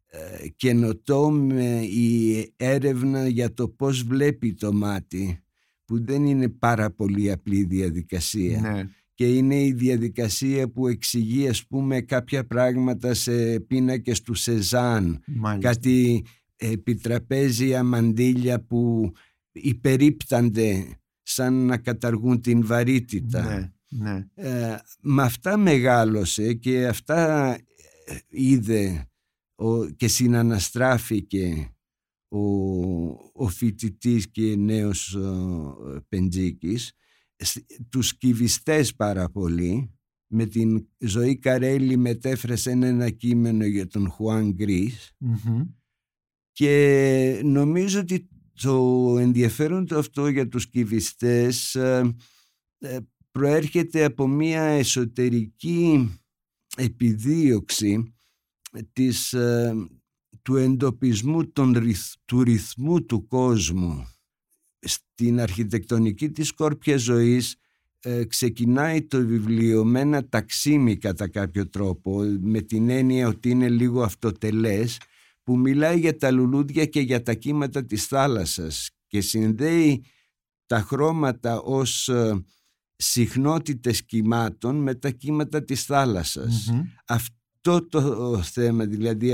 [0.07, 5.44] ε, καινοτόμη η έρευνα για το πώς βλέπει το μάτι
[5.85, 8.83] που δεν είναι πάρα πολύ απλή διαδικασία Ναι.
[9.15, 15.69] και είναι η διαδικασία που εξηγεί ας πούμε κάποια πράγματα σε πίνακες του Σεζάν Μάλιστα.
[15.71, 16.25] κάτι
[16.57, 19.13] επιτραπέζια μαντήλια που
[19.53, 20.87] υπερίπτανται
[21.23, 23.43] σαν να καταργούν την βαρύτητα.
[23.55, 23.69] Ναι.
[23.89, 24.27] Ναι.
[24.35, 27.59] Ε, με αυτά μεγάλωσε και αυτά ε,
[28.29, 29.09] είδε
[29.55, 31.69] ο, και συναναστράφηκε
[32.35, 36.93] ο, ο φοιτητής και νέος ο, Πεντζίκης
[37.37, 39.95] Σ- τους κυβιστές πάρα πολύ
[40.27, 45.63] με την ζωή Καρέλη μετέφρασε ένα κείμενο για τον Χουάν Γκρίς Μμμ.
[46.53, 48.29] και νομίζω ότι
[48.63, 52.15] το ενδιαφέρον το αυτό για τους κυβιστές ε,
[52.79, 52.99] ε,
[53.31, 56.11] προέρχεται από μια εσωτερική
[56.77, 58.15] επιδίωξη
[58.93, 59.75] της, ε,
[60.45, 64.09] του εντοπισμού των, ρυθ- του ρυθμού του κόσμου.
[64.79, 67.57] Στην αρχιτεκτονική της σκόρπια ζωής
[68.01, 73.69] ε, ξεκινάει το βιβλίο με ένα ταξίμι κατά κάποιο τρόπο με την έννοια ότι είναι
[73.69, 75.01] λίγο αυτοτελές
[75.43, 80.05] που μιλάει για τα λουλούδια και για τα κύματα της θάλασσας και συνδέει
[80.67, 82.45] τα χρώματα ως ε,
[82.97, 86.67] συχνότητες κυμάτων με τα κύματα της θάλασσας.
[86.73, 86.83] Μμμ.
[87.07, 89.33] Αυτό το θέμα, δηλαδή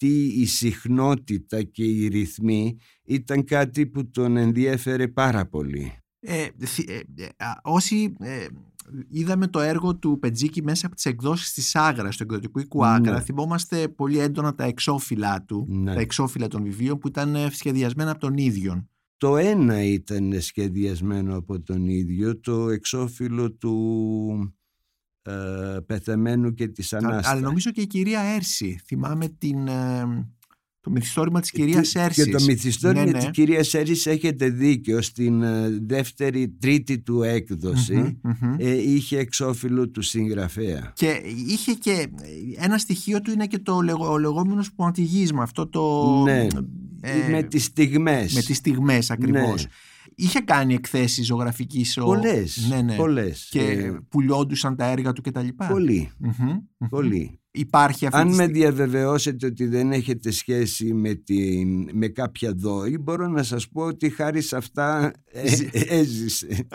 [0.00, 5.92] αυτή η συχνότητα και οι ρυθμοί ήταν κάτι που τον ενδιέφερε πάρα πολύ.
[6.20, 8.46] Ε, θυ- ε, ε, α, όσοι ε,
[9.08, 13.12] είδαμε το έργο του Πετζίκη μέσα από τις εκδόσεις της Άγρας, του εκδοτικού οίκου Άκρα,
[13.12, 13.20] Ναι.
[13.20, 15.94] θυμόμαστε πολύ έντονα τα εξώφυλλα του, Ναι.
[15.94, 18.86] τα εξώφυλλα των βιβλίων που ήταν ε, σχεδιασμένα από τον ίδιο.
[19.16, 24.54] Το ένα ήταν σχεδιασμένο από τον ίδιο, το εξώφυλλο του
[25.22, 25.32] ε,
[25.86, 27.28] πεθαμένου και της Ανάστασης.
[27.30, 30.02] Αλλά νομίζω και η κυρία Έρση, θυμάμαι την, ε,
[30.80, 32.24] το μυθιστόρημα της κυρίας Και- Έρσης.
[32.24, 33.30] Και το μυθιστόρημα Ναι, της ναι.
[33.30, 38.54] κυρίας Έρης έχετε δίκιο στην ε, δεύτερη, τρίτη του έκδοση Μμμ, μμμ.
[38.58, 40.92] ε, είχε εξώφυλλο του συγγραφέα.
[40.94, 42.06] Και είχε και
[42.56, 46.12] ένα στοιχείο του είναι και το λεγό, ο λεγόμενος ποντιγίσμα, αυτό το...
[46.24, 46.46] Ναι.
[47.00, 48.32] ε, με τις στιγμές.
[48.34, 49.64] με τις στιγμές ακριβώς.
[49.64, 49.70] Ναι.
[50.20, 52.04] Είχε κάνει εκθέσεις ζωγραφικής ο...
[52.04, 52.96] Πολλές, ναι, ναι.
[52.96, 53.48] πολλές.
[53.50, 55.48] Και Ε, πουλιόντουσαν τα έργα του κτλ.
[55.68, 56.32] πολύ, Μμμ,
[56.78, 57.37] μμμ.
[57.50, 57.64] Πολύ.
[57.66, 62.52] Υπάρχει αυτή Αν τη με στι- διαβεβαιώσετε ότι δεν έχετε σχέση με, την, με κάποια
[62.56, 66.66] δόη, μπορώ να σας πω ότι χάρη σε αυτά ε, Ζη- έζησε.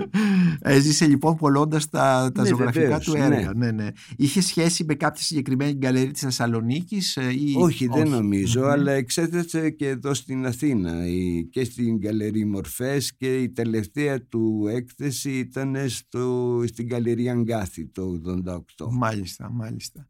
[0.60, 3.52] Έζησε λοιπόν πολλώντας τα, τα Ναι, ζωγραφικά βεβαίως, του έργα.
[3.56, 3.70] Ναι.
[3.70, 7.54] Ναι, Είχε σχέση με κάποια συγκεκριμένη γκαλερί της Θεσσαλονίκης ή.
[7.58, 8.68] όχι, δεν νομίζω, Μμμ.
[8.68, 14.66] αλλά εξέθεσε και εδώ στην Αθήνα η- και στην Γκαλερί Μορφές και η τελευταία του
[14.70, 18.88] έκθεση ήταν στο, στην Γκαλερί Αγκάθη το 88.
[18.90, 20.06] Μάλιστα, μάλιστα.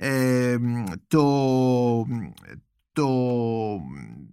[0.00, 0.56] Ε,
[1.06, 2.06] το,
[2.92, 3.08] το,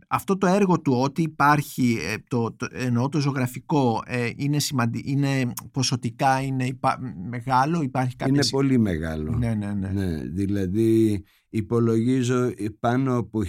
[0.07, 5.03] αυτό το έργο του ότι υπάρχει, ε, το, το, εννοώ το ζωγραφικό, ε, είναι, σημαντι,
[5.05, 6.99] είναι ποσοτικά είναι υπά-
[7.29, 8.33] μεγάλο, υπάρχει κάποια...
[8.33, 9.37] Είναι συ- πολύ μεγάλο.
[9.37, 9.89] Ναι, ναι, ναι.
[9.89, 13.41] Ναι, δηλαδή υπολογίζω πάνω από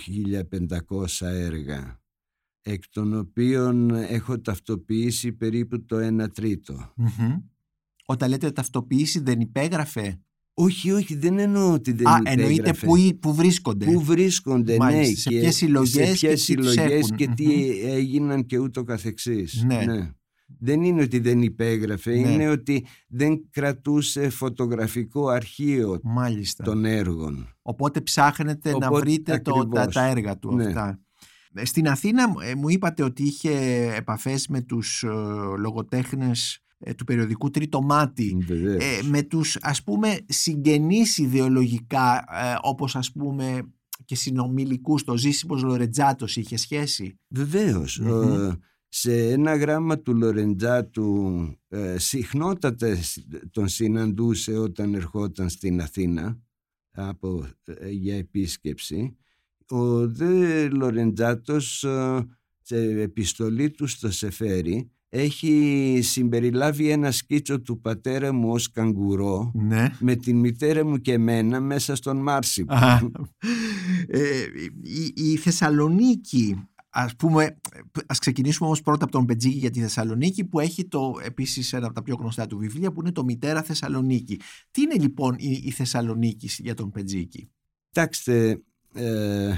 [1.19, 2.01] 1500 έργα
[2.63, 6.93] εκ των οποίων έχω ταυτοποιήσει περίπου το 1 τρίτο.
[6.97, 7.37] Μμμ.
[8.07, 10.21] Όταν λέτε ταυτοποίηση δεν υπέγραφε;
[10.59, 12.87] Όχι, όχι, δεν εννοώ ότι δεν Α, εννοείται υπέγραφε.
[12.87, 13.85] που, ή- που βρίσκονται.
[13.85, 17.17] Πού βρίσκονται, Μάλιστα, ναι, σε και ποιες συλλογές σε ποιες και τι τους συλλογές έχουν.
[17.17, 17.91] και τι Μμμ.
[17.93, 19.65] έγιναν και ούτω καθεξής.
[19.67, 20.11] Ναι.
[20.59, 22.29] Δεν είναι ότι δεν υπέγραφε, Ναι.
[22.31, 26.65] είναι ότι δεν κρατούσε φωτογραφικό αρχείο Μάλιστα.
[26.65, 27.49] των έργων.
[27.63, 29.95] Οπότε ψάχνετε να Οπότε, βρείτε το, τα, ακριβώς.
[29.95, 30.65] τα έργα του Ναι.
[30.67, 31.01] αυτά.
[31.55, 33.51] Ε, Στην Αθήνα ε, μου είπατε ότι είχε
[33.97, 35.09] επαφές με τους ε,
[35.59, 36.66] λογοτέχνες ε,
[36.97, 38.37] του περιοδικού Τρίτο Μάτι.
[38.47, 38.85] Βεβαίως.
[38.85, 43.73] Ε, με τους ας πούμε συγγενείς ιδεολογικά ε, όπως ας πούμε
[44.05, 47.99] και συνομιλικούς το Ζήσιμος Λορετζάτος είχε σχέση; Βεβαίως.
[47.99, 48.49] Μμμ.
[48.49, 48.59] Ε,
[48.89, 51.33] σε ένα γράμμα του Λορεντζάτου
[51.69, 56.39] ε, συχνότατα σ- τον συναντούσε όταν ερχόταν στην Αθήνα
[56.91, 59.17] από, ε, για επίσκεψη.
[59.69, 62.27] Ο δε Λορεντζάτος ε,
[62.63, 69.91] σε επιστολή του στο Σεφέρι έχει συμπεριλάβει ένα σκίτσο του πατέρα μου ως καγκουρό Ναι.
[70.01, 72.65] με την μητέρα μου και εμένα μέσα στον Μάρσι.
[72.67, 72.99] Α,
[74.09, 74.21] ε,
[74.83, 77.61] η, η Θεσσαλονίκη, ας πούμε,
[78.07, 81.87] ας ξεκινήσουμε όμως πρώτα από τον Πετζίκη για τη Θεσσαλονίκη που έχει το, επίσης ένα
[81.87, 84.41] από τα πιο γνωστά του βιβλία που είναι το «Μητέρα Θεσσαλονίκη».
[84.71, 87.51] Τι είναι λοιπόν η, η Θεσσαλονίκη για τον Πετζίκη;
[87.91, 88.63] Κοιτάξτε,
[88.95, 89.53] ε,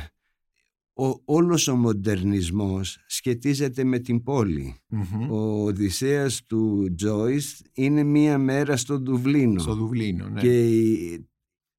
[0.98, 4.74] ο, όλος ο μοντερνισμός σχετίζεται με την πόλη.
[4.88, 5.30] Μμμ.
[5.30, 9.60] Ο Οδυσσέας του Τζόις είναι μία μέρα στο Δουβλίνο.
[9.60, 10.40] Στο Δουβλίνο, ναι.
[10.40, 11.28] Και η-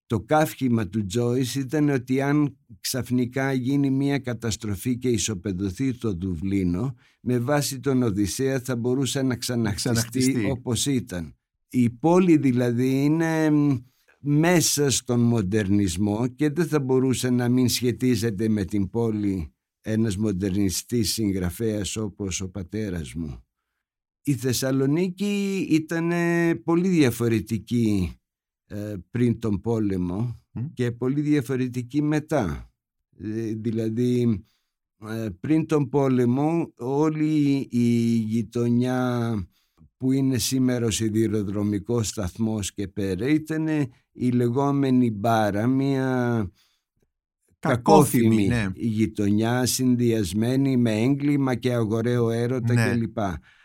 [0.05, 6.95] το κάφημα του Τζόις ήταν ότι αν ξαφνικά γίνει μία καταστροφή και ισοπεδωθεί το Δουβλίνο,
[7.21, 10.49] με βάση τον Οδυσσέα θα μπορούσε να ξαναχτιστεί, ξαναχτιστεί.
[10.49, 11.33] όπως ήταν.
[11.69, 13.75] Η πόλη δηλαδή είναι μ,
[14.19, 21.13] μέσα στον μοντερνισμό και δεν θα μπορούσε να μην σχετίζεται με την πόλη ένας μοντερνιστής
[21.13, 23.43] συγγραφέας όπως ο πατέρας μου.
[24.23, 26.11] Η Θεσσαλονίκη ήταν
[26.63, 28.13] πολύ διαφορετική
[28.65, 30.65] ε, πριν τον πόλεμο Μμ.
[30.73, 32.71] και πολύ διαφορετική μετά.
[33.17, 34.43] Ε, Δηλαδή
[35.07, 39.33] ε, πριν τον πόλεμο όλη η γειτονιά
[39.99, 43.67] που είναι σήμερα ο σιδηροδρομικός σταθμός και πέρα ήταν
[44.11, 46.05] η λεγόμενη μπάρα, μια
[47.59, 48.67] Κακόθυμη, κακόθυμη ναι.
[48.75, 52.91] γειτονιά συνδυασμένη με έγκλημα και αγοραίο έρωτα Ναι.
[52.91, 53.17] κλπ.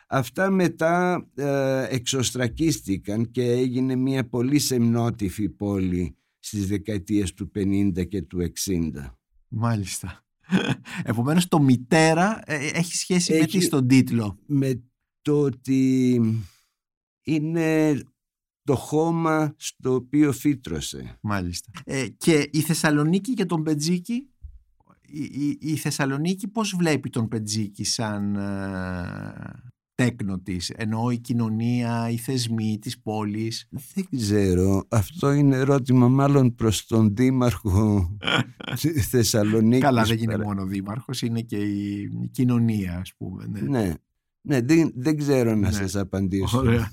[0.09, 8.23] Αυτά μετά ε, εξωστρακίστηκαν και έγινε μια πολύ σεμνότυφη πόλη στις δεκαετίες του 50 και
[8.23, 9.15] του 60.
[9.49, 10.25] Μάλιστα.
[11.05, 14.83] Επομένως το «Μητέρα» ε, έχει σχέση με Έχει- τι στον τίτλο; Με
[15.25, 16.21] το ότι
[17.23, 17.99] είναι
[18.63, 21.19] το χώμα στο οποίο φύτρωσε.
[21.21, 21.71] Μάλιστα.
[21.85, 24.29] Ε, και η Θεσσαλονίκη για τον Πετζίκη,
[25.01, 29.63] η, η, η Θεσσαλονίκη πώς βλέπει τον Πετζίκη σαν ε,
[29.95, 36.55] τέκνο της, εννοώ η κοινωνία, οι θεσμοί της πόλης; Δεν ξέρω, αυτό είναι ερώτημα μάλλον
[36.55, 38.17] προς τον Δήμαρχο
[38.81, 39.81] της Θεσσαλονίκης.
[39.85, 43.47] Καλά δεν είναι παρά- μόνο δήμαρχος, είναι και η, η κοινωνία ας πούμε.
[43.47, 43.61] Ναι.
[43.61, 43.95] Ναι,
[44.47, 45.71] ναι δεν, δεν ξέρω να Ναι.
[45.71, 46.59] σας απαντήσω.
[46.59, 46.91] Ωραία.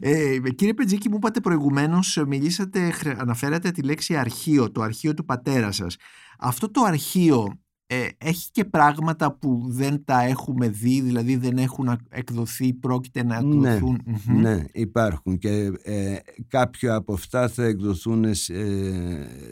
[0.00, 5.14] Ε, κύριε Πετζίκη, μου είπατε προηγουμένως, ε, μιλήσατε, χρε- αναφέρατε τη λέξη αρχείο, το αρχείο
[5.14, 5.96] του πατέρα σας.
[6.38, 11.88] Αυτό το αρχείο ε, έχει και πράγματα που δεν τα έχουμε δει, δηλαδή δεν έχουν
[11.88, 14.40] α- εκδοθεί, πρόκειται να Ναι, εκδοθούν; Μμμ.
[14.40, 16.16] Ναι, υπάρχουν και ε,
[16.48, 18.32] κάποια από αυτά θα εκδοθούν ε,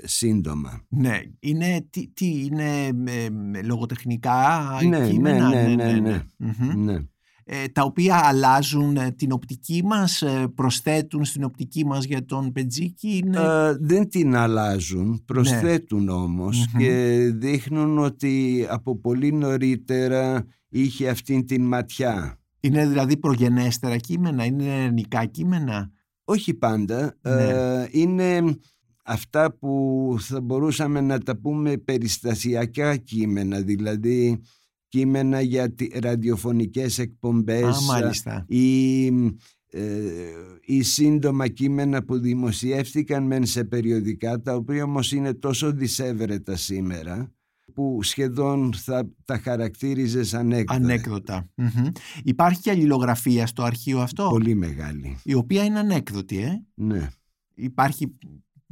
[0.05, 0.83] σύντομα.
[0.89, 3.25] Ναι, είναι, τι, τι είναι ε,
[3.59, 6.23] ε, λογοτεχνικά Ναι, κείμενα, ναι, ναι, ναι, ναι.
[6.37, 6.85] Μμμ.
[6.85, 6.99] Ναι.
[7.45, 12.53] Ε, τα οποία αλλάζουν ε, την οπτική μας, ε, προσθέτουν στην οπτική μας για τον
[12.53, 13.23] Πετζίκη.
[13.25, 13.39] Είναι...
[13.39, 16.79] Ε, δεν την αλλάζουν, προσθέτουν όμως Μμμ.
[16.81, 22.39] και δείχνουν ότι από πολύ νωρίτερα είχε αυτήν την ματιά.
[22.61, 25.91] Είναι δηλαδή προγενέστερα κείμενα, είναι ελληνικά κείμενα;
[26.25, 27.43] Όχι πάντα, Ναι.
[27.49, 28.57] ε, είναι
[29.05, 34.41] αυτά που θα μπορούσαμε να τα πούμε περιστασιακά κείμενα, δηλαδή
[34.97, 38.45] κείμενα για τι- ραδιοφωνικές εκπομπές Α, μάλιστα.
[38.49, 39.83] ή, ε,
[40.65, 47.33] ή σύντομα κείμενα που δημοσιεύτηκαν μεν σε περιοδικά τα οποία όμως είναι τόσο δυσέβρετα σήμερα
[47.75, 50.75] που σχεδόν θα τα χαρακτήριζες ανέκδοτα.
[50.75, 51.49] Ανέκδοτα.
[51.55, 51.87] Μμμ.
[52.23, 55.17] Υπάρχει και αλληλογραφία στο αρχείο αυτό, Πολύ μεγάλη.
[55.25, 57.09] η οποία είναι ανέκδοτη, ε; Ναι.
[57.55, 58.19] Υπάρχει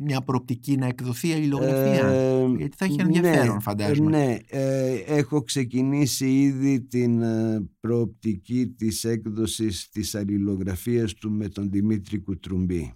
[0.02, 2.06] μια προοπτική να εκδοθεί αλληλογραφία.
[2.06, 4.10] Ε, Γιατί θα έχει ενδιαφέρον, ναι, φαντάζομαι.
[4.10, 11.70] Ναι, ε, έχω ξεκινήσει ήδη την ε, προοπτική της έκδοσης της αλληλογραφίας του με τον
[11.70, 12.92] Δημήτρη Κουτρουμπή.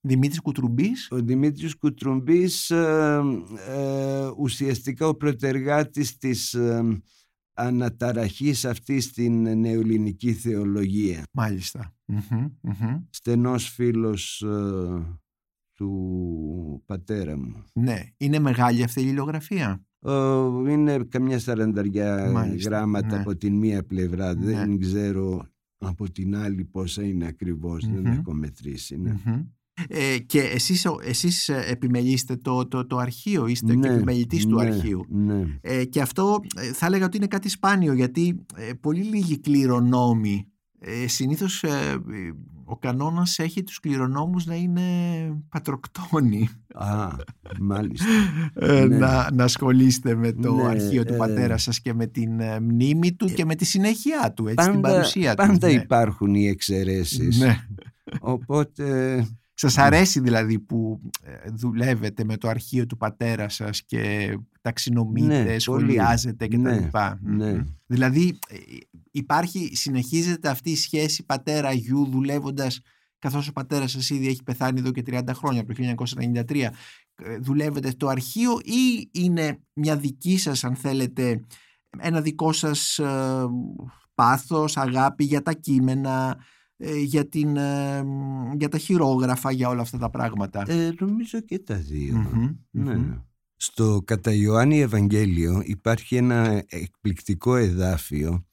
[0.00, 3.20] Δημήτρης Κουτρουμπής; Ο Δημήτρης Κουτρουμπής ε,
[3.68, 7.00] ε, ουσιαστικά ο προτεργάτης της ε,
[7.52, 11.22] αναταραχής αυτής στην νεοελληνική θεολογία.
[11.32, 11.94] Μάλιστα.
[12.04, 12.96] Μμμ, μμμ.
[13.10, 15.20] Στενός φίλος ε,
[15.78, 17.64] του πατέρα μου.
[17.72, 18.00] Ναι.
[18.16, 19.82] Είναι μεγάλη αυτή η αλληλογραφία.
[20.06, 20.12] Ε,
[20.70, 23.20] είναι καμιά σαρανταριά Μάλιστα, γράμματα ναι.
[23.20, 24.34] από την μία πλευρά.
[24.34, 24.44] Ναι.
[24.44, 25.46] Δεν ξέρω
[25.78, 27.86] από την άλλη πόσα είναι ακριβώς.
[27.86, 28.06] Δεν Μμμ.
[28.18, 28.98] έχω μετρήσει.
[28.98, 29.14] Ναι.
[29.24, 29.40] Μμμ.
[29.88, 34.46] Ε, και εσείς, ο- εσείς ε, επιμελείστε το, το, το αρχείο, είστε και Ναι, επιμελητής
[34.46, 35.44] του ναι, αρχείου; Ναι.
[35.60, 40.46] Ε, και αυτό ε, θα έλεγα ότι είναι κάτι σπάνιο γιατί ε, πολύ λίγοι κληρονόμοι
[40.78, 42.30] ε, συνήθως ε, ε,
[42.70, 44.82] ο κανόνας έχει τους κληρονόμους να είναι
[45.48, 47.08] πατροκτόνοι Α,
[47.60, 48.06] μάλιστα.
[48.54, 48.96] ε, Ναι.
[48.96, 52.60] να, να ασχολείστε με το Ναι, αρχείο του ε, πατέρα σας και με την ε,
[52.60, 55.46] μνήμη του και με τη συνέχεια του, έτσι, την Πάντα, παρουσία τους.
[55.46, 55.72] πάντα ναι.
[55.72, 57.38] υπάρχουν οι εξαιρέσεις.
[57.38, 57.56] Ναι.
[58.20, 58.84] Οπότε
[59.60, 65.58] Σας αρέσει δηλαδή που ε, δουλεύετε με το αρχείο του πατέρα σας και ταξινομείτε, Ναι,
[65.58, 66.58] σχολιάζετε κτλ.
[66.58, 66.90] Ναι,
[67.20, 67.64] ναι.
[67.86, 68.56] Δηλαδή ε,
[69.10, 72.80] υπάρχει, συνεχίζεται αυτή η σχέση πατέρα-γιου δουλεύοντας
[73.18, 75.82] καθώς ο πατέρας σας ήδη έχει πεθάνει εδώ και 30 χρόνια από το
[76.48, 76.68] 1993
[77.14, 81.44] ε, δουλεύετε στο αρχείο ή είναι μια δική σας αν θέλετε
[81.98, 83.46] ένα δικό σας ε,
[84.14, 86.56] πάθος, αγάπη για τα κείμενα ε,
[87.04, 88.04] για, την, ε,
[88.56, 90.64] για τα χειρόγραφα, για όλα αυτά τα πράγματα.
[90.68, 92.16] Ε, νομίζω και τα δύο.
[92.16, 92.94] Μμμ, Ναι.
[92.94, 93.14] μμμ.
[93.56, 98.46] Στο κατά Ιωάννη Ευαγγέλιο υπάρχει ένα εκπληκτικό εδάφιο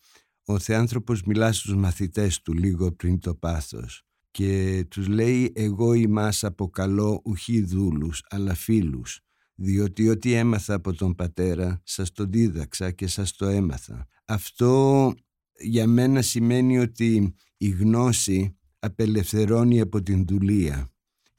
[0.46, 6.44] ο Θεάνθρωπος μιλά στους μαθητές του λίγο πριν το πάθος και τους λέει εγώ ημάς
[6.44, 9.20] αποκαλώ ουχή δούλους αλλά φίλους
[9.56, 14.08] διότι ό,τι έμαθα από τον πατέρα σας το δίδαξα και σας το έμαθα.
[14.26, 15.14] Αυτό
[15.60, 20.90] για μένα σημαίνει ότι η γνώση απελευθερώνει από την δουλεία.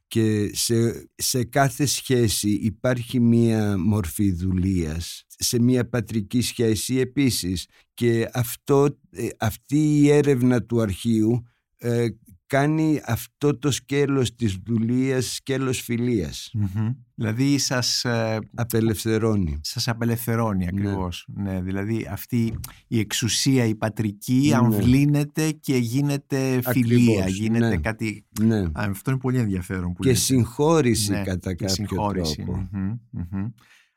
[0.09, 7.69] Και σε, σε κάθε σχέση υπάρχει μία μορφή δουλείας σε μία πατρική σχέση επίσης.
[7.95, 11.43] Και αυτό, ε, αυτή η έρευνα του αρχείου
[11.79, 12.07] ε,
[12.47, 16.89] κάνει αυτό το σκέλος της δουλείας σκέλος φιλίας Μμμ.
[17.15, 20.71] Δηλαδή σας, ε, απελευθερώνει σας απελευθερώνει Ναι.
[20.73, 21.29] ακριβώς.
[21.35, 21.61] Ναι.
[21.63, 22.55] δηλαδή αυτή
[22.87, 24.55] η εξουσία η πατρική Ναι.
[24.57, 27.77] αμβλύνεται και γίνεται φιλία, Ακριβώς, γίνεται ναι.
[27.77, 28.27] κάτι...
[28.41, 28.59] ναι.
[28.59, 30.21] Α, αυτό είναι πολύ ενδιαφέρον που και λέτε.
[30.21, 32.37] συγχώρηση Ναι, κατά και κάποιο συγχώρηση.
[32.37, 33.47] τρόπο Μμμ, μμμ.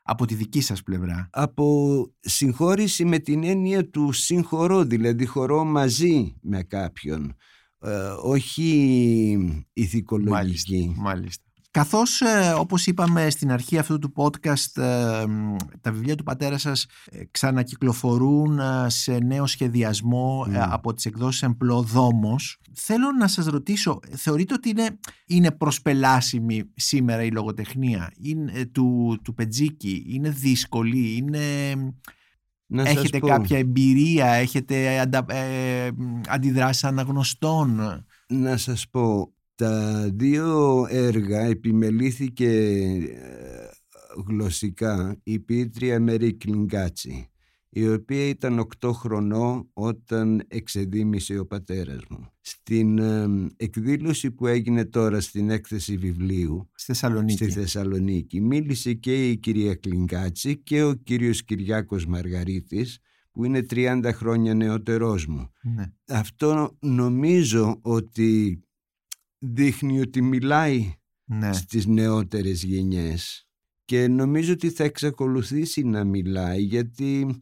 [0.02, 1.28] Από τη δική σας πλευρά.
[1.32, 7.34] από συγχώρηση με την έννοια του συγχωρώ, δηλαδή χωρώ μαζί με κάποιον,
[7.80, 7.90] ε,
[8.22, 10.94] όχι ηθικολογική.
[10.96, 11.44] Μάλιστα.
[11.72, 16.58] Καθώς, ε, όπως είπαμε στην αρχή αυτού του podcast, ε, μ, τα βιβλία του πατέρα
[16.58, 20.66] σας ε, ξανακυκλοφορούν ε, σε νέο σχεδιασμό ε, Mm.
[20.70, 22.58] από τις εκδόσεις Εμπλό Δόμος.
[22.74, 29.18] Θέλω να σας ρωτήσω, θεωρείτε ότι είναι, είναι προσπελάσιμη σήμερα η λογοτεχνία; Είναι, ε, του,
[29.24, 31.40] του Πετζίκη, είναι δύσκολη, είναι...
[32.72, 37.80] Να σας έχετε πω, κάποια εμπειρία, έχετε αντα, ε, μ, αντιδράσεις αναγνωστών;
[38.28, 43.70] να σας πω, τα δύο έργα επιμελήθηκε ε,
[44.28, 45.16] γλωσσικά.
[45.22, 47.29] Η ποιήτρια Μέρη Κλιγκάτσι
[47.72, 52.26] η οποία ήταν 8 χρονών όταν εξεδίμησε ο πατέρας μου.
[52.40, 57.44] Στην ε, εκδήλωση που έγινε τώρα στην έκθεση βιβλίου Στη Θεσσαλονίκη.
[57.44, 62.98] στη Θεσσαλονίκη μίλησε και η κυρία Κλιγκάτσι και ο κύριος Κυριάκος Μαργαρίτης
[63.32, 65.50] που είναι 30 χρόνια νεότερός μου.
[65.62, 65.92] Ναι.
[66.08, 68.60] Αυτό νομίζω ότι
[69.38, 70.92] δείχνει ότι μιλάει
[71.24, 71.52] Ναι.
[71.52, 73.48] στις νεότερες γενιές
[73.84, 77.34] και νομίζω ότι θα εξακολουθήσει να μιλάει γιατί ε,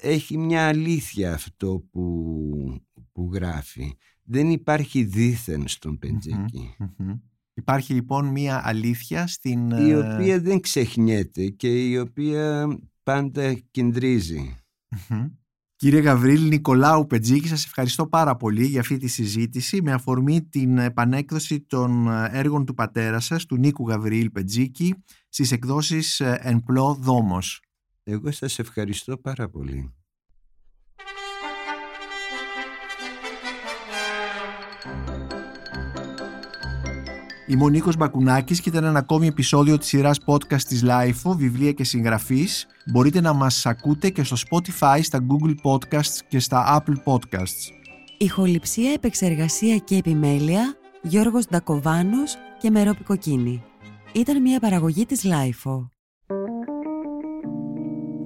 [0.00, 2.82] έχει μια αλήθεια αυτό που,
[3.12, 3.96] που γράφει.
[4.22, 6.74] Δεν υπάρχει δίθεν στον Πεντζίκη.
[6.78, 7.18] Μμμ.
[7.54, 9.70] Υπάρχει λοιπόν μία αλήθεια στην...
[9.70, 12.68] η ε, οποία δεν ξεχνιέται και η οποία
[13.02, 14.56] πάντα κεντρίζει.
[15.08, 15.26] μμμ.
[15.76, 20.78] Κύριε Γαβρίλ Νικολάου Πετζίκη, σας ευχαριστώ πάρα πολύ για αυτή τη συζήτηση με αφορμή την
[20.78, 24.94] επανέκδοση των έργων του πατέρα σας, του Νίκου Γαβρίλ Πετζίκη,
[25.28, 27.62] στις εκδόσεις ε, Εν Πλώ Δόμος.
[28.10, 29.92] Εγώ σας ευχαριστώ πάρα πολύ.
[37.46, 41.72] Είμαι ο Νίκος Μπακουνάκης και ήταν ένα ακόμη επεισόδιο της σειράς podcast της LIFO, βιβλία
[41.72, 42.66] και συγγραφής.
[42.92, 47.72] Μπορείτε να μας ακούτε και στο Spotify, στα Google Podcasts και στα Apple Podcasts.
[48.18, 53.62] Ηχοληψία, επεξεργασία και επιμέλεια Γιώργος Ντακοβάνος και Μερόπη Κοκκίνη.
[54.12, 55.97] Ήταν μια παραγωγή της Lifeo.